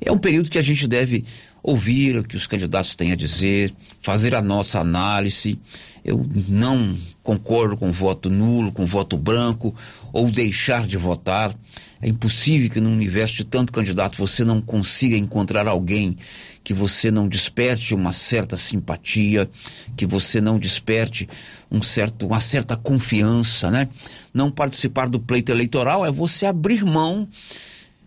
[0.00, 1.24] É um período que a gente deve
[1.62, 5.58] ouvir o que os candidatos têm a dizer, fazer a nossa análise.
[6.04, 9.74] Eu não concordo com voto nulo, com voto branco
[10.12, 11.54] ou deixar de votar.
[12.00, 16.18] É impossível que num universo de tanto candidato você não consiga encontrar alguém
[16.64, 19.48] que você não desperte uma certa simpatia,
[19.96, 21.28] que você não desperte
[21.70, 23.88] um certo, uma certa confiança, né?
[24.34, 27.28] Não participar do pleito eleitoral é você abrir mão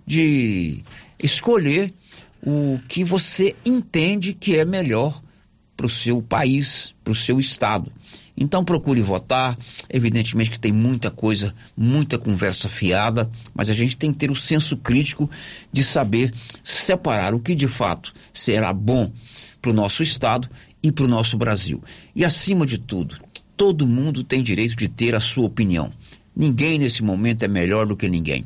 [0.05, 0.83] de
[1.17, 1.93] escolher
[2.45, 5.21] o que você entende que é melhor
[5.75, 7.91] para o seu país, para o seu estado.
[8.37, 9.57] Então procure votar.
[9.89, 14.35] Evidentemente que tem muita coisa, muita conversa fiada, mas a gente tem que ter o
[14.35, 15.29] senso crítico
[15.71, 16.33] de saber
[16.63, 19.11] separar o que de fato será bom
[19.61, 20.49] para o nosso estado
[20.83, 21.83] e para o nosso Brasil.
[22.15, 23.17] E acima de tudo,
[23.57, 25.91] todo mundo tem direito de ter a sua opinião.
[26.35, 28.45] Ninguém nesse momento é melhor do que ninguém.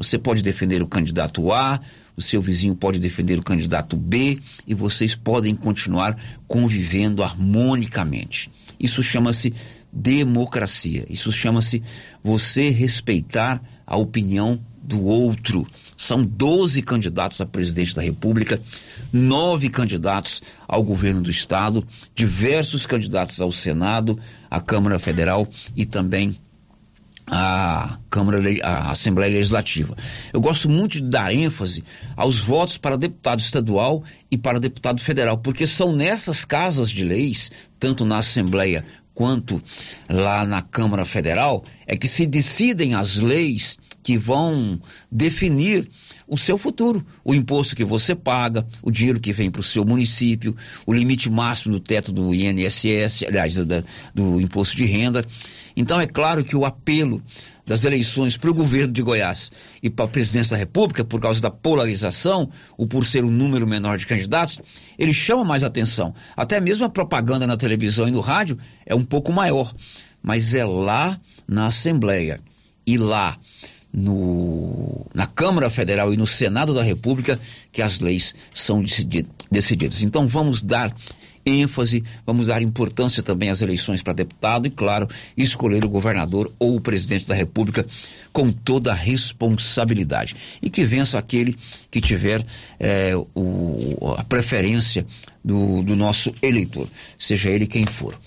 [0.00, 1.78] Você pode defender o candidato A,
[2.16, 6.16] o seu vizinho pode defender o candidato B e vocês podem continuar
[6.48, 8.50] convivendo harmonicamente.
[8.80, 9.52] Isso chama-se
[9.92, 11.04] democracia.
[11.10, 11.82] Isso chama-se
[12.24, 15.66] você respeitar a opinião do outro.
[15.98, 18.58] São 12 candidatos a presidente da República,
[19.12, 24.18] nove candidatos ao governo do Estado, diversos candidatos ao Senado,
[24.50, 25.46] à Câmara Federal
[25.76, 26.34] e também
[27.30, 29.96] a Câmara, a Assembleia Legislativa.
[30.32, 31.84] Eu gosto muito de dar ênfase
[32.16, 37.50] aos votos para deputado estadual e para deputado federal, porque são nessas casas de leis,
[37.78, 39.62] tanto na Assembleia quanto
[40.08, 45.88] lá na Câmara Federal, é que se decidem as leis que vão definir
[46.26, 49.84] o seu futuro, o imposto que você paga, o dinheiro que vem para o seu
[49.84, 50.56] município,
[50.86, 53.82] o limite máximo do teto do INSS, aliás, da,
[54.14, 55.26] do imposto de renda.
[55.76, 57.22] Então é claro que o apelo
[57.66, 59.50] das eleições para o governo de Goiás
[59.82, 63.66] e para a presidência da República, por causa da polarização, ou por ser um número
[63.66, 64.58] menor de candidatos,
[64.98, 66.14] ele chama mais atenção.
[66.36, 69.72] Até mesmo a propaganda na televisão e no rádio é um pouco maior.
[70.22, 72.40] Mas é lá na Assembleia
[72.86, 73.38] e lá
[73.92, 77.38] no, na Câmara Federal e no Senado da República
[77.72, 78.82] que as leis são
[79.50, 80.02] decididas.
[80.02, 80.94] Então vamos dar
[81.44, 86.76] ênfase, vamos dar importância também às eleições para deputado e, claro, escolher o governador ou
[86.76, 87.86] o presidente da República
[88.32, 90.36] com toda a responsabilidade.
[90.60, 91.56] E que vença aquele
[91.90, 92.44] que tiver
[92.78, 95.06] é, o, a preferência
[95.44, 96.86] do, do nosso eleitor,
[97.18, 98.18] seja ele quem for.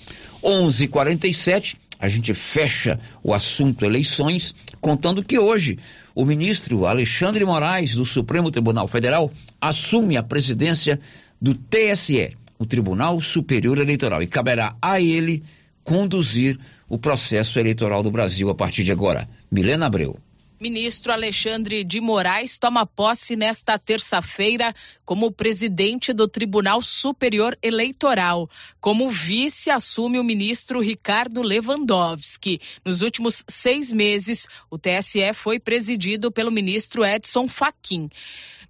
[0.44, 5.80] 11:47 a gente fecha o assunto eleições, contando que hoje
[6.14, 11.00] o ministro Alexandre Moraes, do Supremo Tribunal Federal, assume a presidência
[11.42, 15.44] do TSE o Tribunal Superior Eleitoral e caberá a ele
[15.84, 16.58] conduzir
[16.88, 19.28] o processo eleitoral do Brasil a partir de agora.
[19.52, 20.18] Milena Abreu.
[20.62, 28.50] Ministro Alexandre de Moraes toma posse nesta terça-feira como presidente do Tribunal Superior Eleitoral.
[28.80, 32.62] Como vice, assume o ministro Ricardo Lewandowski.
[32.86, 38.10] Nos últimos seis meses, o TSE foi presidido pelo ministro Edson Fachin.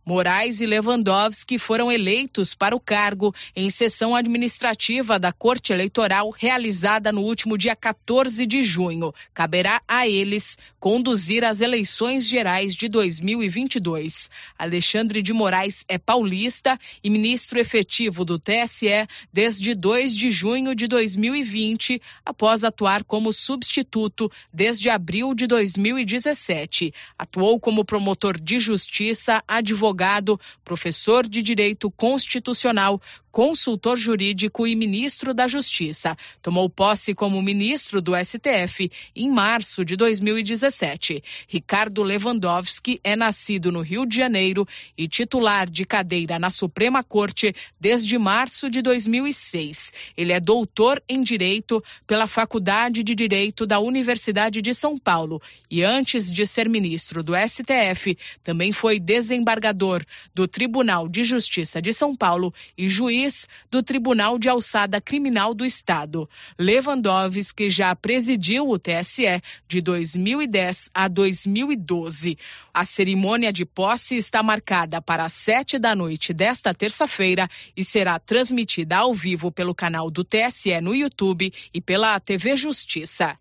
[0.06, 7.10] Moraes e Lewandowski foram eleitos para o cargo em sessão administrativa da Corte Eleitoral realizada
[7.10, 9.14] no último dia 14 de junho.
[9.34, 14.30] Caberá a eles conduzir as eleições gerais de 2022.
[14.60, 20.86] Alexandre de Moraes é paulista e ministro efetivo do TSE desde 2 de junho de
[20.86, 26.94] 2020, após atuar como substituto desde abril de 2017.
[27.18, 33.00] Atuou como promotor de justiça, advogado advogado, professor de direito constitucional,
[33.32, 36.16] consultor jurídico e ministro da Justiça.
[36.40, 41.24] Tomou posse como ministro do STF em março de 2017.
[41.48, 47.56] Ricardo Lewandowski é nascido no Rio de Janeiro e titular de cadeira na Suprema Corte
[47.80, 49.94] desde março de 2006.
[50.16, 55.42] Ele é doutor em Direito pela Faculdade de Direito da Universidade de São Paulo
[55.72, 61.82] e antes de ser ministro do STF, também foi desembargador procurador do Tribunal de Justiça
[61.82, 66.30] de São Paulo e juiz do Tribunal de Alçada Criminal do Estado.
[66.58, 72.38] Lewandowski já presidiu o TSE de 2010 a 2012.
[72.74, 78.18] A cerimônia de posse está marcada para as sete da noite desta terça-feira e será
[78.20, 83.38] transmitida ao vivo pelo canal do TSE no YouTube e pela TV Justiça.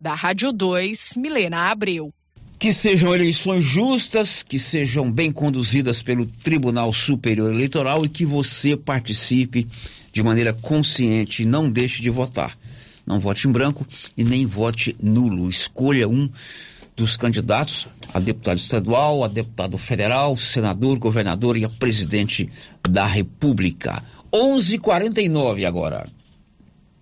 [0.00, 2.12] Da Rádio 2, Milena Abreu.
[2.58, 8.76] Que sejam eleições justas, que sejam bem conduzidas pelo Tribunal Superior Eleitoral e que você
[8.76, 9.68] participe
[10.12, 12.58] de maneira consciente não deixe de votar.
[13.06, 13.86] Não vote em branco
[14.16, 15.48] e nem vote nulo.
[15.48, 16.28] Escolha um
[16.96, 22.50] dos candidatos a deputado estadual, a deputado federal, senador, governador e a presidente
[22.82, 24.02] da República.
[24.32, 26.04] 11:49 agora.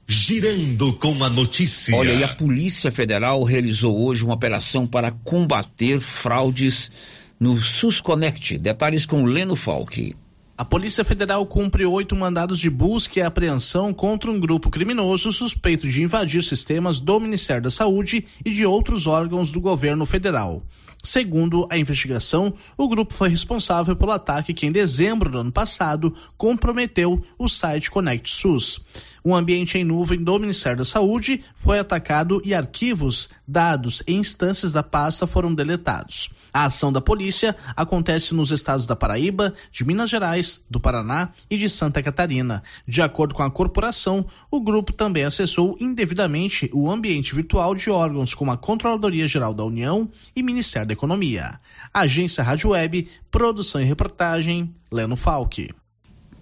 [0.09, 1.97] Girando com a notícia.
[1.97, 6.93] Olha, e a Polícia Federal realizou hoje uma operação para combater fraudes
[7.41, 8.57] no SUSConnect.
[8.57, 10.15] Detalhes com Leno Falck.
[10.57, 15.89] A Polícia Federal cumpre oito mandados de busca e apreensão contra um grupo criminoso suspeito
[15.89, 20.63] de invadir sistemas do Ministério da Saúde e de outros órgãos do governo federal.
[21.03, 26.15] Segundo a investigação, o grupo foi responsável pelo ataque que, em dezembro do ano passado,
[26.37, 28.81] comprometeu o site Conect SUS.
[29.27, 34.71] Um ambiente em nuvem do Ministério da Saúde foi atacado e arquivos, dados e instâncias
[34.71, 36.31] da pasta foram deletados.
[36.55, 41.59] A ação da polícia acontece nos estados da Paraíba, de Minas Gerais, do Paraná e
[41.59, 42.63] de Santa Catarina.
[42.87, 48.33] De acordo com a corporação, o grupo também acessou indevidamente o ambiente virtual de órgãos
[48.33, 51.59] como a Controladoria Geral da União e Ministério da Economia.
[51.93, 55.75] Agência Rádio Web, produção e reportagem, Leno Falck.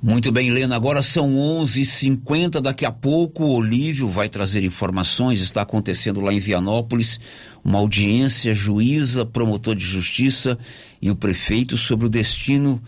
[0.07, 0.77] Muito bem, Helena.
[0.77, 2.61] Agora são 11:50.
[2.61, 5.41] Daqui a pouco o Olívio vai trazer informações.
[5.41, 7.19] Está acontecendo lá em Vianópolis
[7.65, 10.59] uma audiência, juíza, promotor de justiça
[11.01, 12.83] e o prefeito sobre o destino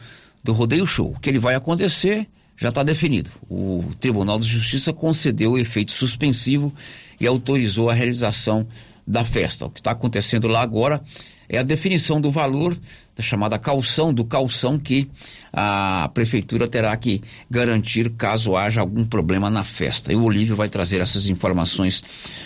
[0.45, 1.11] do rodeio show.
[1.11, 3.31] O que ele vai acontecer já está definido.
[3.49, 6.71] O Tribunal de Justiça concedeu o efeito suspensivo
[7.19, 8.67] e autorizou a realização
[9.07, 9.65] da festa.
[9.65, 11.03] O que está acontecendo lá agora
[11.49, 12.77] é a definição do valor
[13.17, 15.09] da chamada calção, do calção que
[15.53, 20.13] a prefeitura terá que garantir caso haja algum problema na festa.
[20.13, 22.05] E o Olívio vai trazer essas informações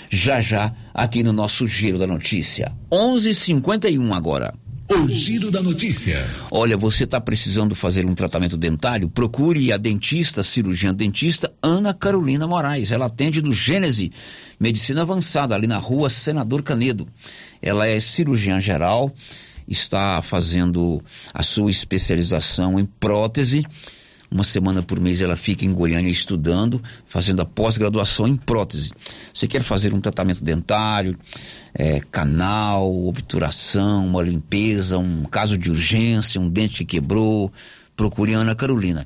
[0.09, 2.72] já já aqui no nosso Giro da Notícia.
[2.90, 4.55] 11:51 agora.
[4.93, 6.26] O Giro da Notícia.
[6.51, 9.09] Olha, você está precisando fazer um tratamento dentário?
[9.09, 12.91] Procure a dentista, cirurgiã dentista Ana Carolina Moraes.
[12.91, 14.11] Ela atende no Gênese
[14.59, 17.07] Medicina Avançada, ali na rua Senador Canedo.
[17.62, 19.14] Ela é cirurgiã geral,
[19.68, 21.01] está fazendo
[21.32, 23.64] a sua especialização em prótese.
[24.31, 28.93] Uma semana por mês ela fica em Goiânia estudando, fazendo a pós-graduação em prótese.
[29.35, 31.18] Você quer fazer um tratamento dentário,
[31.74, 37.53] é, canal, obturação, uma limpeza, um caso de urgência, um dente que quebrou,
[37.97, 39.05] procure a Ana Carolina.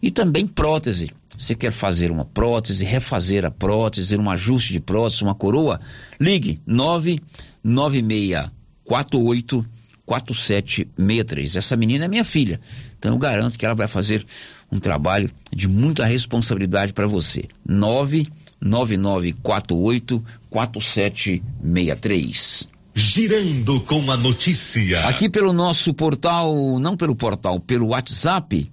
[0.00, 1.10] E também prótese.
[1.36, 5.78] Você quer fazer uma prótese, refazer a prótese, um ajuste de prótese, uma coroa?
[6.18, 9.66] Ligue 99648
[10.04, 11.56] 4763.
[11.56, 12.60] Essa menina é minha filha.
[12.98, 14.24] Então eu garanto que ela vai fazer
[14.72, 17.44] um trabalho de muita responsabilidade para você.
[17.68, 22.68] 99948 4763.
[22.94, 25.06] Girando com a notícia.
[25.06, 28.72] Aqui pelo nosso portal, não pelo portal, pelo WhatsApp,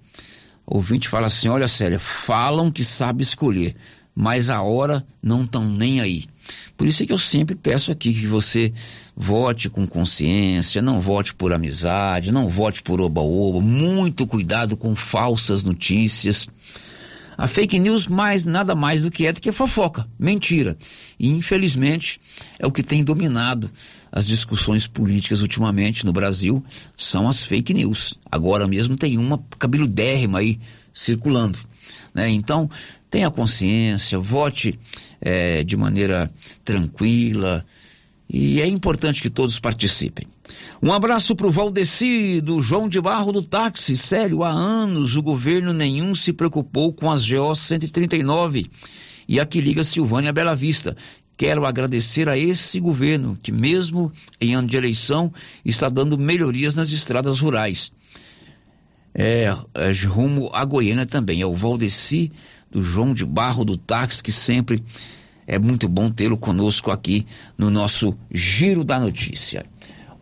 [0.66, 3.76] o ouvinte fala assim: olha, sério, falam que sabe escolher,
[4.16, 6.24] mas a hora não estão nem aí.
[6.78, 8.72] Por isso é que eu sempre peço aqui que você
[9.16, 15.64] vote com consciência, não vote por amizade, não vote por oba-oba, muito cuidado com falsas
[15.64, 16.48] notícias.
[17.38, 20.78] A fake news mais nada mais do que é do que fofoca, mentira.
[21.18, 22.20] E infelizmente
[22.60, 23.72] é o que tem dominado
[24.12, 26.62] as discussões políticas ultimamente no Brasil,
[26.98, 28.14] são as fake news.
[28.30, 30.60] Agora mesmo tem uma cabeludérrima aí
[30.94, 31.58] circulando.
[32.14, 32.30] Né?
[32.30, 32.70] Então,
[33.10, 34.80] tenha consciência, vote
[35.20, 36.32] é, de maneira
[36.64, 37.66] tranquila,
[38.32, 40.28] e é importante que todos participem.
[40.82, 43.98] Um abraço para o Valdeci, do João de Barro do táxi.
[43.98, 48.70] Sério, há anos o governo nenhum se preocupou com as GO 139
[49.28, 50.96] e a que liga Silvânia Bela Vista.
[51.36, 55.34] Quero agradecer a esse governo que, mesmo em ano de eleição,
[55.66, 57.92] está dando melhorias nas estradas rurais.
[59.22, 61.42] É, é rumo a Goiânia também.
[61.42, 62.32] É o Valdeci,
[62.72, 64.82] do João de Barro do táxi, que sempre
[65.46, 69.66] é muito bom tê-lo conosco aqui no nosso Giro da Notícia.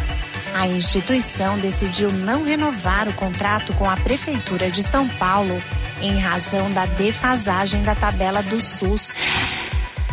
[0.53, 5.61] A instituição decidiu não renovar o contrato com a Prefeitura de São Paulo
[6.01, 9.13] em razão da defasagem da tabela do SUS.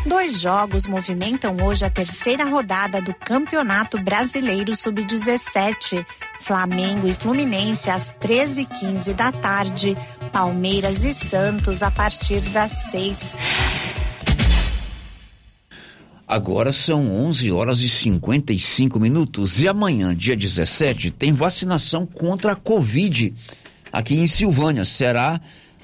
[0.09, 6.03] Dois jogos movimentam hoje a terceira rodada do Campeonato Brasileiro Sub-17.
[6.41, 9.95] Flamengo e Fluminense às 13h15 da tarde.
[10.33, 13.35] Palmeiras e Santos a partir das 6.
[16.27, 22.57] Agora são 11 horas e 55 minutos e amanhã, dia 17, tem vacinação contra a
[22.57, 23.35] Covid
[23.93, 24.87] aqui em Silvânia.
[24.87, 25.39] Será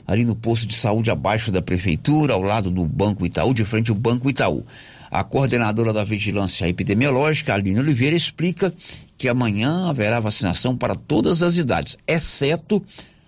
[0.06, 3.90] ali no posto de saúde abaixo da prefeitura, ao lado do Banco Itaú, de frente
[3.90, 4.64] ao Banco Itaú.
[5.10, 8.74] A coordenadora da Vigilância Epidemiológica, Aline Oliveira, explica
[9.16, 12.82] que amanhã haverá vacinação para todas as idades, exceto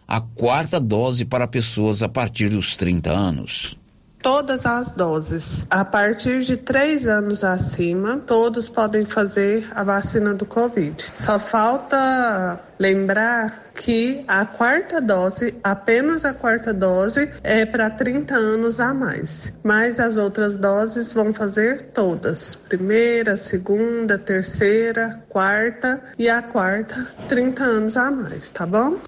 [0.07, 3.77] a quarta dose para pessoas a partir dos 30 anos
[4.27, 5.64] todas as doses.
[5.70, 11.12] A partir de três anos acima, todos podem fazer a vacina do Covid.
[11.14, 18.81] Só falta lembrar que a quarta dose, apenas a quarta dose, é para 30 anos
[18.81, 19.53] a mais.
[19.62, 26.97] Mas as outras doses vão fazer todas: primeira, segunda, terceira, quarta e a quarta,
[27.29, 28.99] 30 anos a mais, tá bom?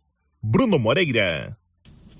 [0.41, 1.57] Bruno Moreira.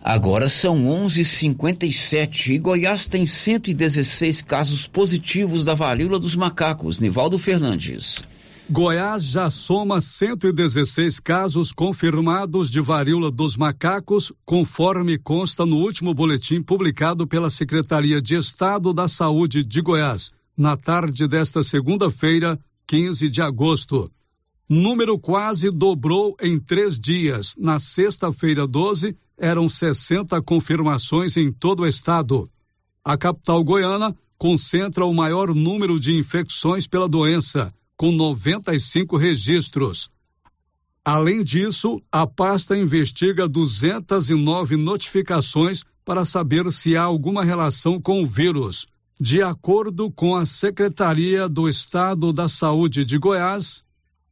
[0.05, 6.99] Agora são 11:57 e Goiás tem 116 casos positivos da varíola dos macacos.
[6.99, 8.21] Nivaldo Fernandes.
[8.69, 16.61] Goiás já soma 116 casos confirmados de varíola dos macacos, conforme consta no último boletim
[16.61, 23.41] publicado pela Secretaria de Estado da Saúde de Goiás, na tarde desta segunda-feira, 15 de
[23.41, 24.11] agosto.
[24.67, 27.55] Número quase dobrou em três dias.
[27.57, 32.47] Na sexta-feira, 12, eram 60 confirmações em todo o estado.
[33.03, 40.09] A capital goiana concentra o maior número de infecções pela doença, com 95 registros.
[41.05, 48.27] Além disso, a pasta investiga 209 notificações para saber se há alguma relação com o
[48.27, 48.87] vírus.
[49.19, 53.83] De acordo com a Secretaria do Estado da Saúde de Goiás,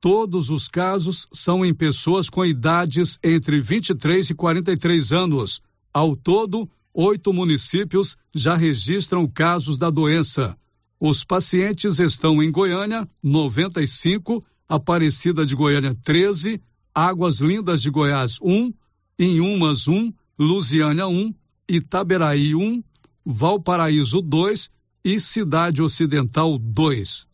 [0.02, 5.62] Todos os casos são em pessoas com idades entre 23 e 43 anos.
[5.94, 10.58] Ao todo, oito municípios já registram casos da doença.
[11.00, 16.60] Os pacientes estão em Goiânia, 95, Aparecida de Goiânia, 13,
[16.96, 18.74] Águas Lindas de Goiás, 1,
[19.20, 21.32] Inhumas, 1, Lusiânia, 1,
[21.70, 22.84] Itaberaí, 1,
[23.24, 24.68] Valparaíso, 2
[25.06, 27.31] e Cidade Ocidental, 2.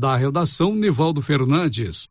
[0.00, 2.08] Da redação, Nivaldo Fernandes.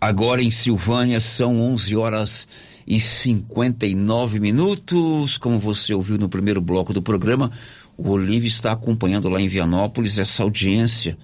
[0.00, 2.46] Agora em Silvânia são 11 horas
[2.86, 5.36] e 59 minutos.
[5.36, 7.50] Como você ouviu no primeiro bloco do programa,
[7.98, 11.18] o Olívio está acompanhando lá em Vianópolis essa audiência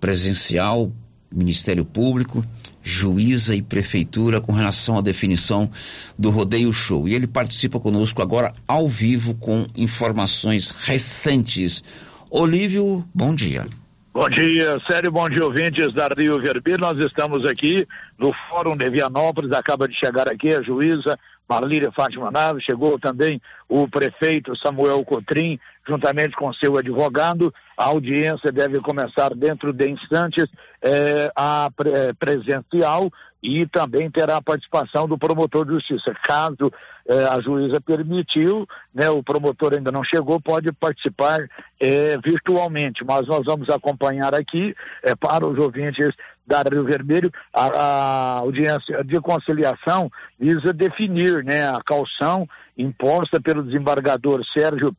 [0.00, 0.92] presencial,
[1.32, 2.46] Ministério Público,
[2.80, 5.68] juíza e prefeitura com relação à definição
[6.16, 7.08] do rodeio show.
[7.08, 11.82] E ele participa conosco agora ao vivo com informações recentes.
[12.30, 13.66] Olívio, bom dia.
[14.14, 16.76] Bom dia, sério, bom dia, ouvintes da Rio Vermelho.
[16.78, 17.88] Nós estamos aqui
[18.18, 23.40] no Fórum de Vianópolis, acaba de chegar aqui a juíza Marlíria Fátima Naves, chegou também
[23.66, 25.58] o prefeito Samuel Cotrim,
[25.88, 27.54] juntamente com seu advogado.
[27.74, 30.44] A audiência deve começar dentro de instantes
[30.82, 33.10] eh, a pre presencial
[33.42, 36.14] e também terá a participação do promotor de justiça.
[36.22, 36.72] Caso
[37.08, 41.48] eh, a juíza permitiu, né, o promotor ainda não chegou, pode participar
[41.80, 46.14] eh, virtualmente, mas nós vamos acompanhar aqui eh, para os ouvintes
[46.46, 53.62] da Rio Vermelho a, a audiência de conciliação visa definir né, a calção imposta pelo
[53.64, 54.94] desembargador Sérgio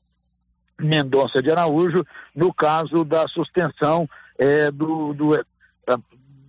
[0.80, 5.34] Mendonça de Araújo no caso da suspensão eh, do, do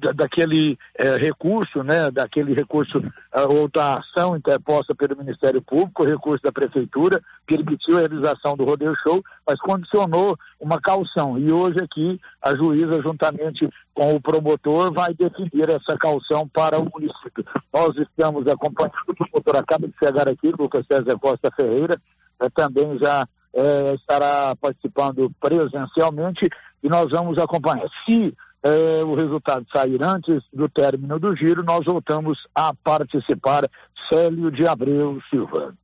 [0.05, 3.03] da, daquele eh, recurso, né, daquele recurso
[3.49, 8.95] ou da ação interposta pelo Ministério Público, recurso da Prefeitura, permitiu a realização do rodeio
[9.03, 11.39] show, mas condicionou uma calção.
[11.39, 16.91] E hoje aqui a juíza, juntamente com o promotor, vai definir essa calção para o
[16.93, 17.45] município.
[17.73, 21.99] Nós estamos acompanhando, o promotor acaba de chegar aqui, Lucas César Costa Ferreira,
[22.41, 26.49] eh, também já eh, estará participando presencialmente
[26.83, 27.89] e nós vamos acompanhar.
[28.05, 28.35] Se
[28.65, 33.69] eh, o resultado sair antes do término do giro, nós voltamos a participar.
[34.11, 35.75] Célio de Abreu Silva.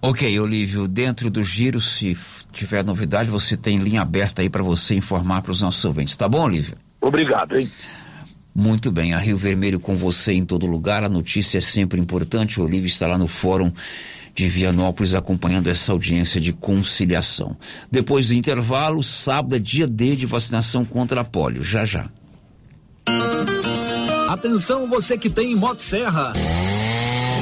[0.00, 2.16] Ok, Olívio, dentro do giro, se
[2.52, 6.14] tiver novidade, você tem linha aberta aí para você informar para os nossos ouvintes.
[6.14, 6.76] Tá bom, Olívio?
[7.00, 7.68] Obrigado, hein?
[8.54, 11.02] Muito bem, a Rio Vermelho com você em todo lugar.
[11.02, 12.60] A notícia é sempre importante.
[12.60, 13.72] O Olívio está lá no Fórum
[14.34, 17.56] de Vianópolis acompanhando essa audiência de conciliação.
[17.90, 21.62] Depois do intervalo, sábado é dia D de vacinação contra a polio.
[21.62, 22.08] Já já.
[24.28, 26.32] Atenção você que tem Motosserra.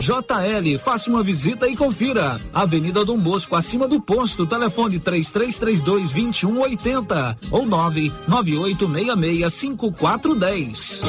[0.00, 2.38] JL, faça uma visita e confira.
[2.52, 11.02] Avenida Dom Bosco, acima do posto, telefone 3332 2180 ou 99866 5410.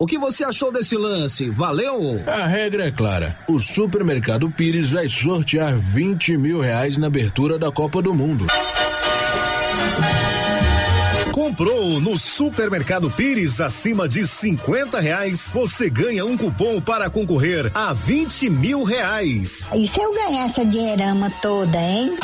[0.00, 1.50] O que você achou desse lance?
[1.50, 2.22] Valeu?
[2.26, 3.36] A regra é clara.
[3.48, 8.46] O supermercado Pires vai sortear 20 mil reais na abertura da Copa do Mundo.
[11.48, 17.94] Comprou no Supermercado Pires acima de 50 reais, você ganha um cupom para concorrer a
[17.94, 19.70] 20 mil reais.
[19.74, 22.18] E se eu ganhar essa dinheirama toda, hein?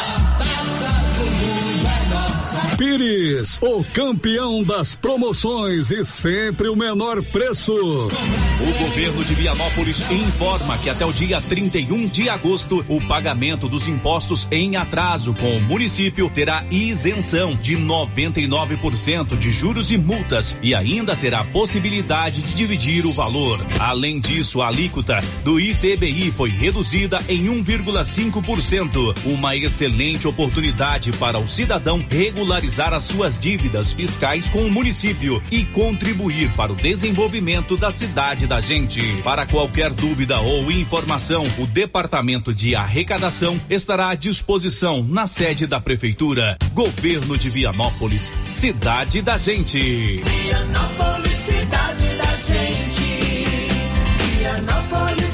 [2.76, 7.74] Pires, o campeão das promoções e sempre o menor preço.
[7.74, 13.88] O governo de Vianópolis informa que até o dia 31 de agosto o pagamento dos
[13.88, 20.74] impostos em atraso com o município terá isenção de 99% de juros e multas e
[20.74, 23.58] ainda terá possibilidade de dividir o valor.
[23.78, 31.48] Além disso, a alíquota do ITBI foi reduzida em 1,5%, uma excelente oportunidade para o
[31.48, 32.00] cidadão
[32.44, 38.46] regularizar as suas dívidas fiscais com o município e contribuir para o desenvolvimento da cidade
[38.46, 39.00] da gente.
[39.22, 45.80] Para qualquer dúvida ou informação, o Departamento de Arrecadação estará à disposição na sede da
[45.80, 46.58] Prefeitura.
[46.74, 49.78] Governo de Vianópolis, cidade da gente.
[49.78, 53.44] Vianópolis, cidade da gente.
[54.36, 55.33] Vianópolis,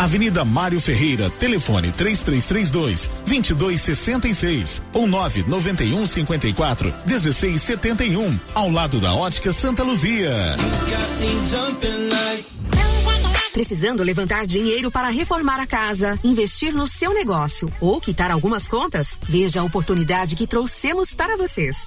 [0.00, 9.82] Avenida Mário Ferreira, telefone 3332 2266 ou 991 54 1671, ao lado da Ótica Santa
[9.82, 10.56] Luzia.
[13.52, 19.18] Precisando levantar dinheiro para reformar a casa, investir no seu negócio ou quitar algumas contas?
[19.28, 21.86] Veja a oportunidade que trouxemos para vocês.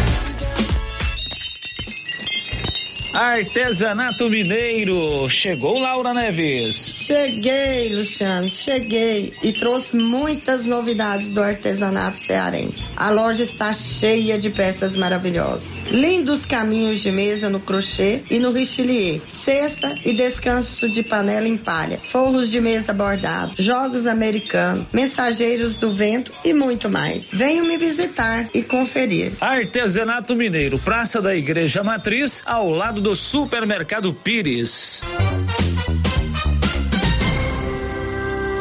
[3.13, 5.29] Artesanato Mineiro.
[5.29, 7.03] Chegou Laura Neves.
[7.05, 12.85] Cheguei, Luciano, cheguei e trouxe muitas novidades do artesanato cearense.
[12.95, 15.81] A loja está cheia de peças maravilhosas.
[15.91, 19.21] Lindos caminhos de mesa no crochê e no richelieu.
[19.25, 21.99] Cesta e descanso de panela em palha.
[22.01, 23.53] Forros de mesa bordado.
[23.57, 24.85] Jogos americanos.
[24.93, 27.27] Mensageiros do vento e muito mais.
[27.31, 29.33] Venham me visitar e conferir.
[29.41, 35.01] Artesanato Mineiro, Praça da Igreja Matriz, ao lado do Supermercado Pires.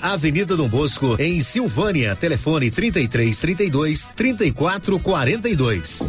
[0.00, 2.14] Avenida Dom Bosco em Silvânia.
[2.14, 6.08] Telefone 33 32 34 42.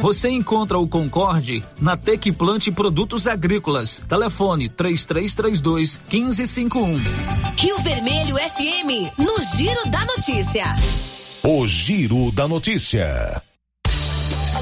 [0.00, 4.02] Você encontra o Concorde na Tec Plante Produtos Agrícolas.
[4.08, 6.98] Telefone 3332 1551.
[7.56, 10.74] Rio Vermelho FM, no Giro da Notícia.
[11.42, 13.42] O Giro da Notícia.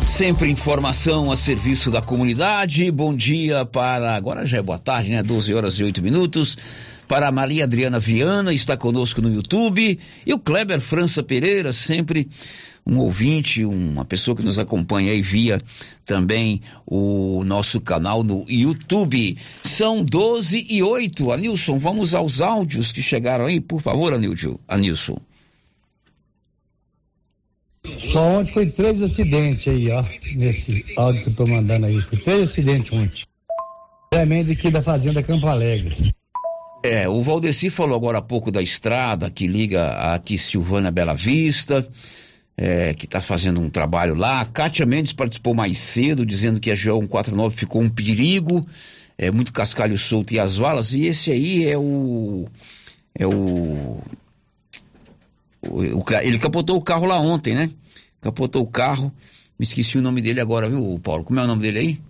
[0.07, 2.91] Sempre informação a serviço da comunidade.
[2.91, 4.17] Bom dia para.
[4.17, 5.23] Agora já é boa tarde, né?
[5.23, 6.57] 12 horas e 8 minutos.
[7.07, 9.99] Para a Maria Adriana Viana, está conosco no YouTube.
[10.27, 12.29] E o Kleber França Pereira, sempre
[12.89, 15.61] um ouvinte, uma pessoa que nos acompanha aí via
[16.07, 19.37] também o nosso canal no YouTube.
[19.63, 21.31] São 12 e 8.
[21.31, 24.59] Anilson, vamos aos áudios que chegaram aí, por favor, Anilson.
[24.67, 25.19] Anilson.
[28.11, 30.05] Só ontem foi três acidentes aí, ó,
[30.35, 32.01] nesse áudio que eu tô mandando aí.
[32.01, 33.23] Foi três acidentes ontem.
[34.11, 36.13] Tremendo aqui da Fazenda Campo Alegre.
[36.85, 41.87] É, o Valdeci falou agora há pouco da estrada que liga aqui Silvana Bela Vista,
[42.61, 44.41] é, que está fazendo um trabalho lá.
[44.41, 48.67] A Kátia Mendes participou mais cedo, dizendo que a GO 149 ficou um perigo,
[49.17, 50.93] é muito cascalho solto e as valas.
[50.93, 52.49] E esse aí é o.
[53.15, 54.03] É o
[55.63, 57.71] o, ele capotou o carro lá ontem, né?
[58.21, 59.13] Capotou o carro.
[59.59, 61.25] Me esqueci o nome dele agora, viu, Paulo?
[61.25, 62.01] Como é o nome dele aí?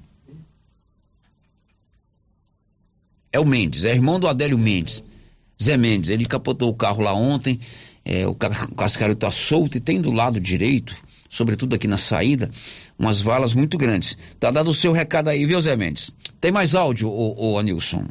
[3.32, 5.04] É o Mendes, é irmão do Adélio Mendes.
[5.62, 7.58] Zé Mendes, ele capotou o carro lá ontem.
[8.08, 8.30] É, o,
[8.72, 10.96] o cascalho está solto e tem do lado direito,
[11.28, 12.50] sobretudo aqui na saída,
[12.98, 14.16] umas valas muito grandes.
[14.40, 16.10] Tá dado o seu recado aí, viu, Zé Mendes?
[16.40, 18.06] Tem mais áudio, ô, ô Anilson?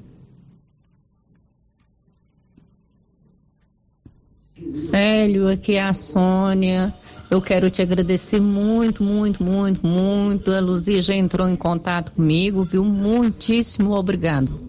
[4.71, 6.93] Célio, aqui é a Sônia.
[7.29, 10.51] Eu quero te agradecer muito, muito, muito, muito.
[10.51, 12.85] A Luzia já entrou em contato comigo, viu?
[12.85, 14.66] Muitíssimo obrigado.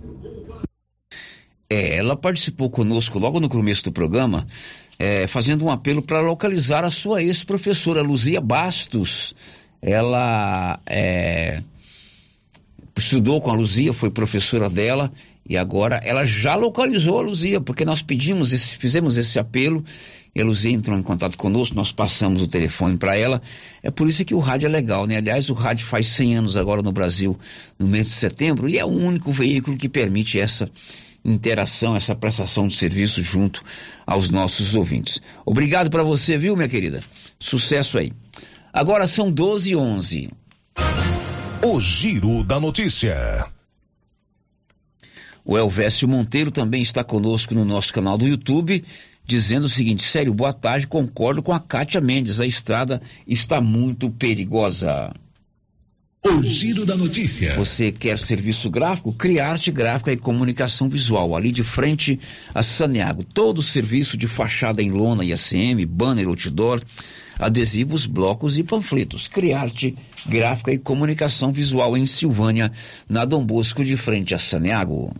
[1.70, 4.46] É, ela participou conosco logo no começo do programa,
[4.98, 9.34] é, fazendo um apelo para localizar a sua ex-professora, Luzia Bastos.
[9.82, 11.62] Ela é,
[12.96, 15.12] estudou com a Luzia, foi professora dela
[15.48, 19.84] e agora ela já localizou a Luzia, porque nós pedimos, esse, fizemos esse apelo,
[20.34, 23.40] e a Luzia entrou em contato conosco, nós passamos o telefone para ela.
[23.82, 25.16] É por isso que o rádio é legal, né?
[25.16, 27.38] Aliás, o rádio faz 100 anos agora no Brasil,
[27.78, 30.70] no mês de setembro, e é o único veículo que permite essa
[31.24, 33.62] interação, essa prestação de serviço junto
[34.06, 35.20] aos nossos ouvintes.
[35.44, 37.02] Obrigado para você, viu, minha querida?
[37.38, 38.12] Sucesso aí.
[38.72, 40.30] Agora são 12 e 11.
[41.64, 43.46] O Giro da Notícia.
[45.44, 48.84] O Elvésio Monteiro também está conosco no nosso canal do YouTube,
[49.24, 54.10] dizendo o seguinte: sério, boa tarde, concordo com a Kátia Mendes, a estrada está muito
[54.10, 55.12] perigosa.
[56.28, 57.54] O giro da notícia.
[57.54, 59.14] Você quer serviço gráfico?
[59.14, 61.34] Criarte Gráfica e Comunicação Visual.
[61.34, 62.20] Ali de frente
[62.54, 63.24] a Saneago.
[63.24, 66.82] Todo o serviço de fachada em lona e ACM, banner, outdoor,
[67.38, 69.26] adesivos, blocos e panfletos.
[69.26, 69.96] Criarte
[70.26, 72.70] Gráfica e Comunicação Visual em Silvânia,
[73.08, 75.10] na Dom Bosco, de frente a Saneago.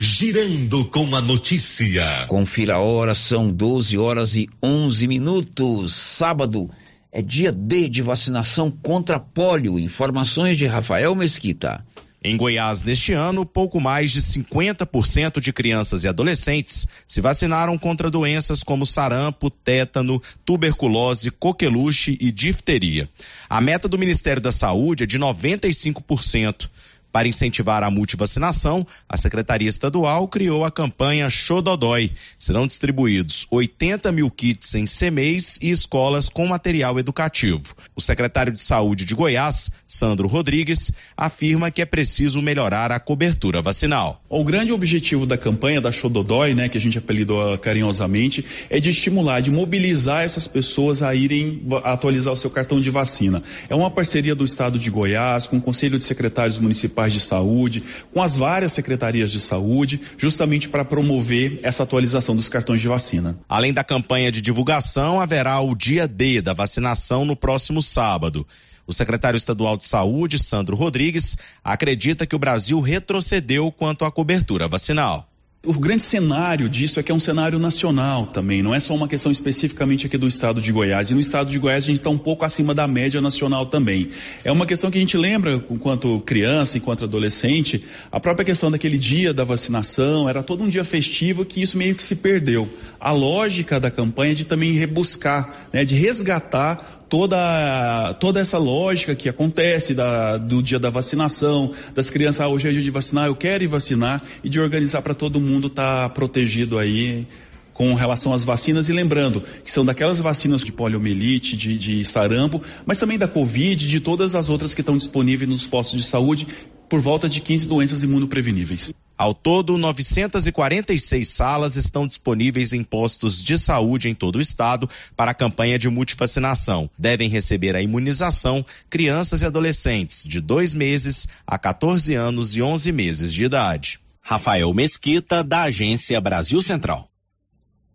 [0.00, 2.24] Girando com a notícia.
[2.26, 5.92] Confira a hora, são 12 horas e 11 minutos.
[5.92, 6.70] Sábado
[7.14, 9.78] é dia D de vacinação contra pólio.
[9.78, 11.86] Informações de Rafael Mesquita.
[12.24, 18.10] Em Goiás, neste ano, pouco mais de 50% de crianças e adolescentes se vacinaram contra
[18.10, 23.08] doenças como sarampo, tétano, tuberculose, coqueluche e difteria.
[23.48, 26.68] A meta do Ministério da Saúde é de 95%.
[27.14, 32.10] Para incentivar a multivacinação, a Secretaria Estadual criou a campanha Xododói.
[32.36, 37.76] Serão distribuídos 80 mil kits em CMEs e escolas com material educativo.
[37.94, 43.62] O secretário de Saúde de Goiás, Sandro Rodrigues, afirma que é preciso melhorar a cobertura
[43.62, 44.20] vacinal.
[44.28, 48.90] O grande objetivo da campanha da Xododói, né, que a gente apelidou carinhosamente, é de
[48.90, 53.40] estimular, de mobilizar essas pessoas a irem atualizar o seu cartão de vacina.
[53.68, 57.20] É uma parceria do Estado de Goiás com o Conselho de Secretários Municipais municipais de
[57.20, 57.82] saúde,
[58.12, 63.38] com as várias secretarias de saúde, justamente para promover essa atualização dos cartões de vacina.
[63.48, 68.46] Além da campanha de divulgação, haverá o dia D da vacinação no próximo sábado.
[68.86, 74.68] O secretário estadual de saúde, Sandro Rodrigues, acredita que o Brasil retrocedeu quanto à cobertura
[74.68, 75.28] vacinal.
[75.66, 79.08] O grande cenário disso é que é um cenário nacional também, não é só uma
[79.08, 81.08] questão especificamente aqui do estado de Goiás.
[81.08, 84.10] E no estado de Goiás a gente está um pouco acima da média nacional também.
[84.44, 87.82] É uma questão que a gente lembra, enquanto criança, enquanto adolescente,
[88.12, 91.94] a própria questão daquele dia da vacinação, era todo um dia festivo que isso meio
[91.94, 92.68] que se perdeu.
[93.00, 99.14] A lógica da campanha é de também rebuscar, né, de resgatar toda, toda essa lógica
[99.14, 103.26] que acontece da, do dia da vacinação, das crianças, ah, hoje é dia de vacinar,
[103.26, 107.26] eu quero ir vacinar, e de organizar para todo mundo estar tá protegido aí
[107.72, 112.62] com relação às vacinas e lembrando que são daquelas vacinas de poliomielite, de, de sarampo,
[112.86, 116.46] mas também da Covid, de todas as outras que estão disponíveis nos postos de saúde,
[116.88, 118.94] por volta de 15 doenças imunopreveníveis.
[119.16, 125.30] Ao todo, 946 salas estão disponíveis em postos de saúde em todo o estado para
[125.30, 126.90] a campanha de multivacinação.
[126.98, 132.90] Devem receber a imunização crianças e adolescentes de dois meses a 14 anos e 11
[132.90, 134.00] meses de idade.
[134.20, 137.08] Rafael Mesquita, da Agência Brasil Central.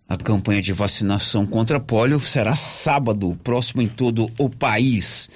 [0.08, 5.30] A campanha de vacinação contra pólio será sábado, próximo em todo o país.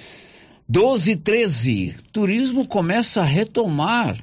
[0.66, 1.96] 12 e 13.
[2.10, 4.16] Turismo começa a retomar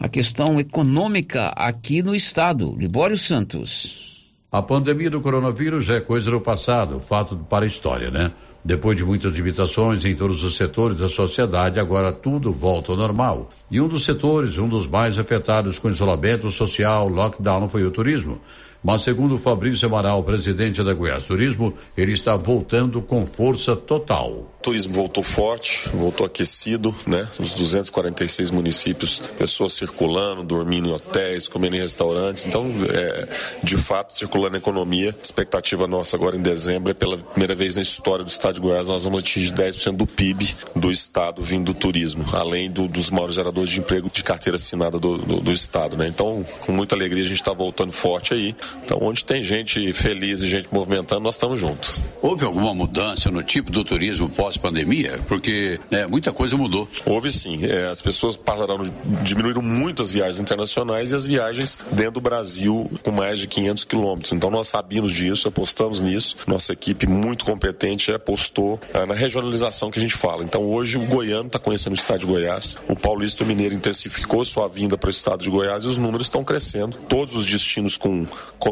[0.00, 2.74] a questão econômica aqui no estado.
[2.74, 4.18] Libório Santos.
[4.50, 8.32] A pandemia do coronavírus já é coisa do passado, fato para a história, né?
[8.64, 13.50] Depois de muitas limitações em todos os setores da sociedade, agora tudo volta ao normal.
[13.70, 18.40] E um dos setores, um dos mais afetados com isolamento social, lockdown, foi o turismo.
[18.82, 24.30] Mas segundo Fabrício Amaral, presidente da Goiás Turismo, ele está voltando com força total.
[24.30, 27.28] O turismo voltou forte, voltou aquecido, né?
[27.38, 32.46] Nos 246 municípios, pessoas circulando, dormindo em hotéis, comendo em restaurantes.
[32.46, 33.28] Então, é,
[33.62, 35.14] de fato, circulando a economia.
[35.22, 38.88] Expectativa nossa agora em dezembro é pela primeira vez na história do estado de Goiás,
[38.88, 43.34] nós vamos atingir 10% do PIB do estado vindo do turismo, além do, dos maiores
[43.34, 46.08] geradores de emprego de carteira assinada do, do, do estado, né?
[46.08, 48.54] Então, com muita alegria, a gente está voltando forte aí.
[48.84, 52.00] Então, onde tem gente feliz e gente movimentando, nós estamos juntos.
[52.20, 55.18] Houve alguma mudança no tipo do turismo pós-pandemia?
[55.28, 56.88] Porque né, muita coisa mudou.
[57.04, 57.64] Houve sim.
[57.64, 58.82] É, as pessoas pararam,
[59.22, 63.84] diminuíram muito as viagens internacionais e as viagens dentro do Brasil com mais de 500
[63.84, 64.32] quilômetros.
[64.32, 66.36] Então, nós sabíamos disso, apostamos nisso.
[66.46, 70.44] Nossa equipe muito competente apostou é, na regionalização que a gente fala.
[70.44, 74.44] Então, hoje, o goiano está conhecendo o estado de Goiás, o paulista o mineiro intensificou
[74.44, 76.96] sua vinda para o estado de Goiás e os números estão crescendo.
[77.08, 78.26] Todos os destinos com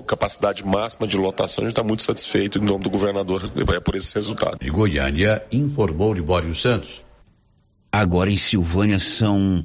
[0.06, 3.94] capacidade máxima de lotação, a gente está muito satisfeito em nome do governador é por
[3.94, 4.58] esse resultado.
[4.60, 7.02] E Goiânia informou Libório Santos.
[7.90, 9.64] Agora em Silvânia são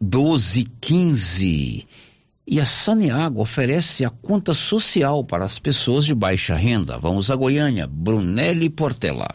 [0.00, 1.86] 12 15
[2.46, 6.98] e a Saneago oferece a conta social para as pessoas de baixa renda.
[6.98, 9.28] Vamos a Goiânia, Brunelli Portela.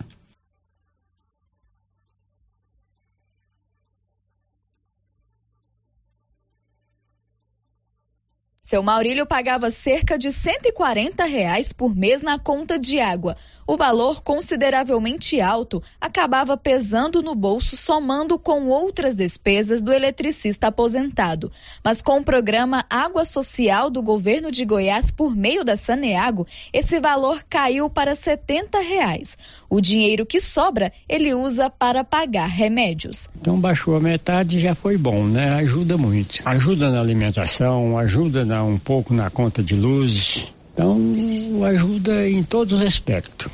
[8.66, 13.38] Seu Maurílio pagava cerca de 140 reais por mês na conta de água.
[13.68, 21.52] O valor, consideravelmente alto, acabava pesando no bolso, somando com outras despesas do eletricista aposentado.
[21.84, 27.00] Mas com o programa Água Social do governo de Goiás por meio da Saneago, esse
[27.00, 29.36] valor caiu para 70 reais.
[29.68, 33.28] O dinheiro que sobra, ele usa para pagar remédios.
[33.42, 35.56] Então baixou a metade já foi bom, né?
[35.56, 36.44] Ajuda muito.
[36.46, 40.54] Ajuda na alimentação, ajuda na um pouco na conta de luz.
[40.76, 43.50] Então, ajuda em todos os aspectos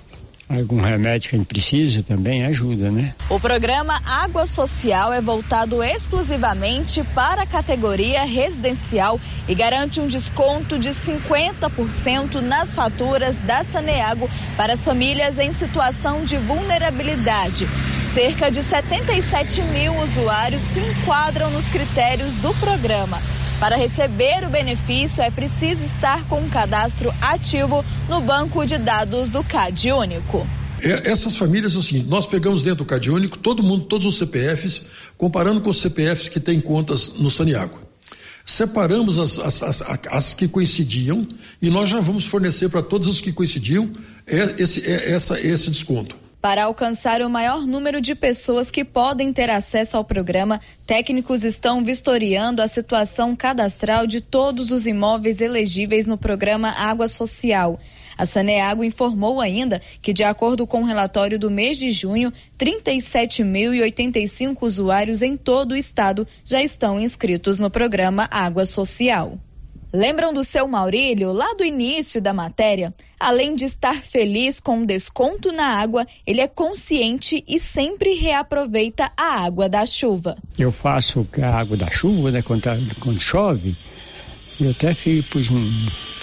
[0.60, 3.14] algum remédio que a gente precisa também ajuda, né?
[3.30, 10.78] O programa Água Social é voltado exclusivamente para a categoria residencial e garante um desconto
[10.78, 17.68] de 50% nas faturas da Saneago para as famílias em situação de vulnerabilidade.
[18.02, 23.22] Cerca de 77 mil usuários se enquadram nos critérios do programa.
[23.62, 29.30] Para receber o benefício, é preciso estar com um cadastro ativo no banco de dados
[29.30, 30.48] do CAD Único.
[30.82, 34.82] É, essas famílias, assim, nós pegamos dentro do CAD Único todo mundo, todos os CPFs,
[35.16, 37.80] comparando com os CPFs que têm contas no Saniago.
[38.44, 41.28] Separamos as, as, as, as que coincidiam
[41.62, 43.92] e nós já vamos fornecer para todos os que coincidiam
[44.58, 46.16] esse, essa, esse desconto.
[46.42, 51.84] Para alcançar o maior número de pessoas que podem ter acesso ao programa, técnicos estão
[51.84, 57.80] vistoriando a situação cadastral de todos os imóveis elegíveis no programa Água Social.
[58.18, 64.64] A Saneago informou ainda que, de acordo com o relatório do mês de junho, 37.085
[64.64, 69.38] usuários em todo o estado já estão inscritos no programa Água Social.
[69.94, 72.94] Lembram do seu Maurílio, lá do início da matéria?
[73.20, 79.12] Além de estar feliz com o desconto na água, ele é consciente e sempre reaproveita
[79.18, 80.38] a água da chuva.
[80.58, 83.76] Eu faço a água da chuva, né, quando, tá, quando chove,
[84.60, 85.72] eu até fiz, pus um,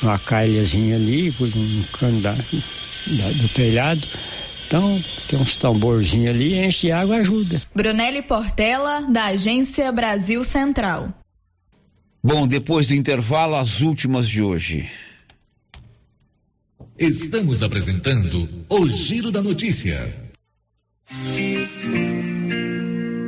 [0.02, 4.00] uma calhazinha ali, pus um cano da, da, do telhado.
[4.66, 7.60] Então, tem uns tamborzinhos ali, enche de água ajuda.
[7.74, 11.12] Brunelli Portela, da Agência Brasil Central.
[12.22, 14.90] Bom, depois do intervalo, as últimas de hoje.
[16.98, 20.12] Estamos apresentando o Giro da Notícia.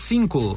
[0.00, 0.56] cinco.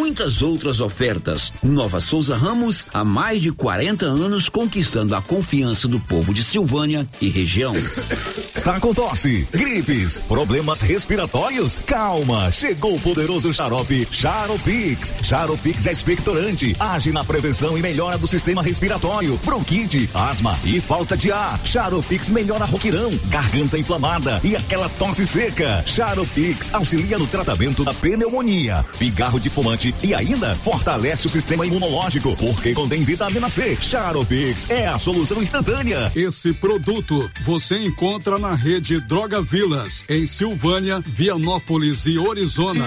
[0.01, 1.53] muitas outras ofertas.
[1.61, 7.07] Nova Souza Ramos, há mais de 40 anos conquistando a confiança do povo de Silvânia
[7.21, 7.71] e região.
[8.63, 11.79] Tá com tosse, gripes, problemas respiratórios?
[11.83, 15.11] Calma, chegou o poderoso xarope Charopix.
[15.23, 21.17] Charopix é expectorante, age na prevenção e melhora do sistema respiratório, bronquite, asma e falta
[21.17, 21.59] de ar.
[21.65, 25.83] Charopix melhora roquirão, garganta inflamada e aquela tosse seca.
[25.87, 32.35] Charopix auxilia no tratamento da pneumonia, pigarro de fumante e ainda fortalece o sistema imunológico,
[32.37, 33.77] porque contém vitamina C.
[33.79, 36.11] Charopix é a solução instantânea.
[36.15, 42.85] Esse produto você encontra na rede Droga Vilas, em Silvânia, Vianópolis e Orizona.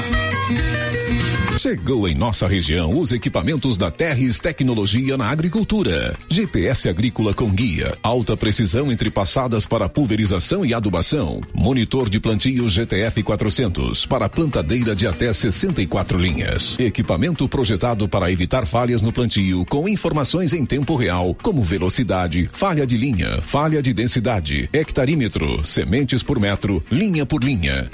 [1.59, 6.14] Chegou em nossa região os equipamentos da Terres Tecnologia na Agricultura.
[6.28, 11.40] GPS agrícola com guia, alta precisão entre passadas para pulverização e adubação.
[11.55, 16.76] Monitor de plantio GTF 400 para plantadeira de até 64 linhas.
[16.95, 22.87] Equipamento projetado para evitar falhas no plantio com informações em tempo real, como velocidade, falha
[22.87, 27.91] de linha, falha de densidade, hectarímetro, sementes por metro, linha por linha.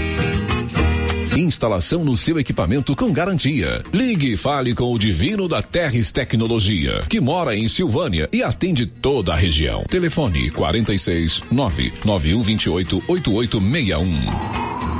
[1.35, 3.83] Instalação no seu equipamento com garantia.
[3.91, 8.85] Ligue e fale com o Divino da Terres Tecnologia, que mora em Silvânia e atende
[8.85, 9.83] toda a região.
[9.85, 15.00] Telefone 46 99128 8861.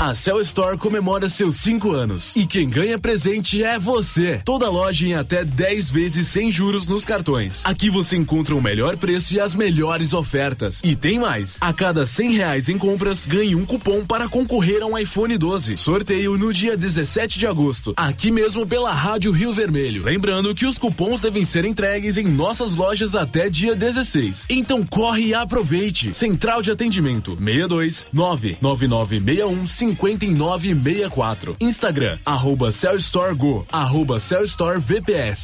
[0.00, 4.40] A Cell Store comemora seus cinco anos e quem ganha presente é você.
[4.44, 7.62] Toda loja em até 10 vezes sem juros nos cartões.
[7.64, 10.80] Aqui você encontra o melhor preço e as melhores ofertas.
[10.84, 11.58] E tem mais.
[11.60, 15.76] A cada 100 reais em compras, ganhe um cupom para concorrer a um iPhone 12.
[15.76, 17.92] Sorteio no dia 17 de agosto.
[17.96, 20.04] Aqui mesmo pela Rádio Rio Vermelho.
[20.04, 24.46] Lembrando que os cupons devem ser entregues em nossas lojas até dia 16.
[24.48, 26.14] Então corre e aproveite.
[26.14, 31.56] Central de atendimento 62 99961 5964.
[31.60, 34.80] Instagram, arroba Cellstore Go, arroba Cellstore.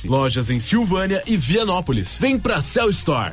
[0.04, 2.16] Lojas em Silvânia e Vianópolis.
[2.18, 3.32] Vem pra Cell Store.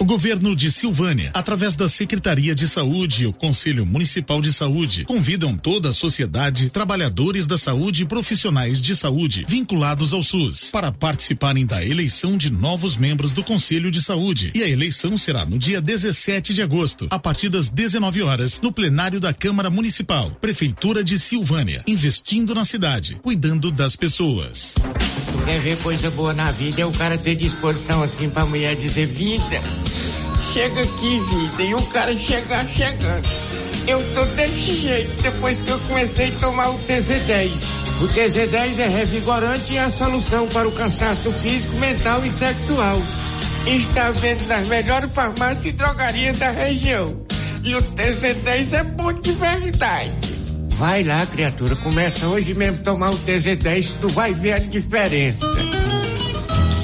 [0.00, 5.04] O governo de Silvânia, através da Secretaria de Saúde e o Conselho Municipal de Saúde,
[5.04, 10.92] convidam toda a sociedade, trabalhadores da saúde e profissionais de saúde vinculados ao SUS para
[10.92, 14.52] participarem da eleição de novos membros do Conselho de Saúde.
[14.54, 18.70] E a eleição será no dia 17 de agosto, a partir das 19 horas, no
[18.70, 24.76] plenário da Câmara Municipal, Prefeitura de Silvânia, investindo na cidade, cuidando das pessoas.
[25.44, 29.06] Quer ver coisa boa na vida é o cara ter disposição assim pra mulher dizer
[29.06, 29.87] vida.
[30.52, 33.28] Chega aqui, vida, e o cara chegar chegando.
[33.86, 37.50] Eu tô desse jeito depois que eu comecei a tomar o TZ10.
[38.02, 43.00] O TZ10 é revigorante e é a solução para o cansaço físico, mental e sexual.
[43.66, 47.16] Está vendo nas melhores farmácias e drogarias da região.
[47.64, 50.12] E o TZ10 é bom de verdade.
[50.78, 55.44] Vai lá, criatura, começa hoje mesmo a tomar o TZ10, tu vai ver a diferença.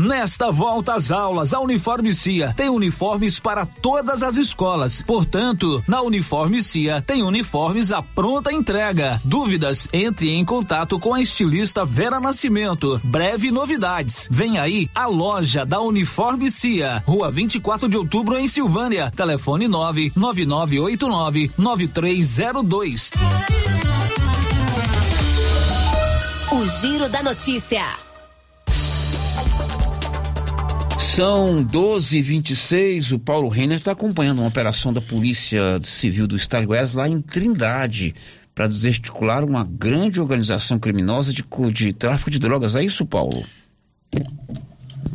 [0.00, 5.02] Nesta volta às aulas, a Uniforme Cia tem uniformes para todas as escolas.
[5.02, 9.20] Portanto, na Uniforme Cia tem uniformes à pronta entrega.
[9.24, 9.88] Dúvidas?
[9.92, 13.00] Entre em contato com a estilista Vera Nascimento.
[13.04, 14.28] Breve novidades.
[14.30, 19.10] Vem aí a loja da Uniforme Cia, Rua 24 de Outubro em Silvânia.
[19.10, 23.12] Telefone 99989 9302.
[26.50, 28.11] O Giro da Notícia.
[31.14, 36.36] São 12 e 26 O Paulo Renner está acompanhando uma operação da Polícia Civil do
[36.36, 38.14] Estado de Goiás lá em Trindade
[38.54, 42.76] para desarticular uma grande organização criminosa de, de tráfico de drogas.
[42.76, 43.44] É isso, Paulo?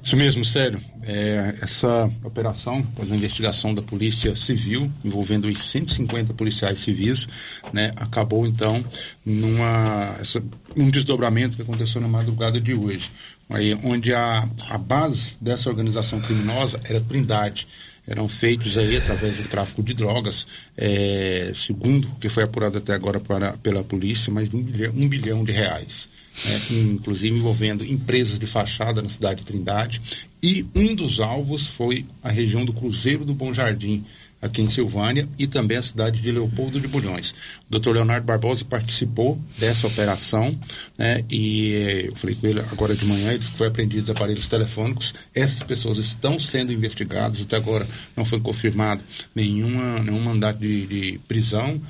[0.03, 0.79] Isso mesmo, sério.
[1.01, 7.27] É, essa operação, após uma investigação da Polícia Civil, envolvendo os 150 policiais civis,
[7.73, 8.85] né, acabou então
[9.25, 10.43] numa essa,
[10.75, 13.09] um desdobramento que aconteceu na madrugada de hoje,
[13.49, 17.67] aí, onde a, a base dessa organização criminosa era Trindade
[18.07, 20.47] eram feitos aí através do tráfico de drogas,
[20.77, 24.93] é, segundo o que foi apurado até agora para, pela polícia, mais de um bilhão,
[24.95, 26.07] um bilhão de reais.
[26.45, 29.99] É, inclusive envolvendo empresas de fachada na cidade de Trindade.
[30.41, 34.05] E um dos alvos foi a região do Cruzeiro do Bom Jardim,
[34.41, 37.33] aqui em Silvânia, e também a cidade de Leopoldo de Bulhões.
[37.69, 37.91] O Dr.
[37.91, 40.57] Leonardo Barbosa participou dessa operação,
[40.97, 44.47] né, e eu falei com ele agora de manhã, ele disse que foi apreendidos aparelhos
[44.47, 45.13] telefônicos.
[45.33, 49.03] Essas pessoas estão sendo investigadas, até agora não foi confirmado
[49.33, 51.81] nenhuma, nenhum mandato de, de prisão,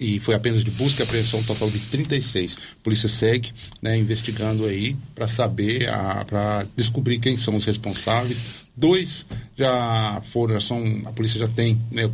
[0.00, 2.56] e foi apenas de busca e apreensão total de 36.
[2.56, 3.52] A polícia segue
[3.82, 5.88] né, investigando aí para saber,
[6.26, 8.67] para descobrir quem são os responsáveis.
[8.78, 9.26] Dois
[9.56, 12.08] já foram, já são, a polícia já tem né,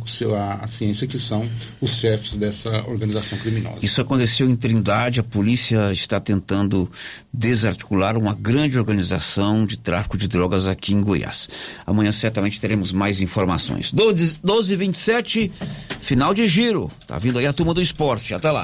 [0.61, 1.47] a, ciência que são
[1.79, 3.85] os chefes dessa organização criminosa.
[3.85, 6.91] Isso aconteceu em Trindade, a polícia está tentando
[7.31, 11.47] desarticular uma grande organização de tráfico de drogas aqui em Goiás.
[11.85, 13.93] Amanhã certamente teremos mais informações.
[13.93, 15.51] 12, 12 27
[15.99, 16.91] final de giro.
[17.05, 18.33] Tá vindo aí a turma do esporte.
[18.33, 18.63] Até lá.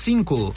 [0.01, 0.51] cinco.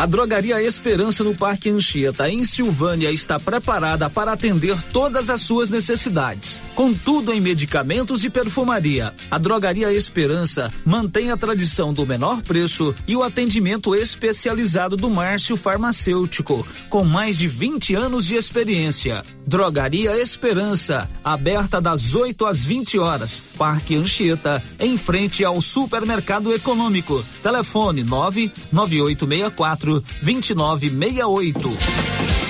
[0.00, 5.68] A Drogaria Esperança no Parque Anchieta, em Silvânia, está preparada para atender todas as suas
[5.68, 6.58] necessidades.
[6.74, 12.94] Com tudo em medicamentos e perfumaria, a Drogaria Esperança mantém a tradição do menor preço
[13.06, 19.22] e o atendimento especializado do Márcio Farmacêutico, com mais de 20 anos de experiência.
[19.46, 23.42] Drogaria Esperança, aberta das 8 às 20 horas.
[23.58, 27.22] Parque Anchieta, em frente ao Supermercado Econômico.
[27.42, 32.49] Telefone 99864 2968.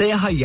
[0.01, 0.43] Terra e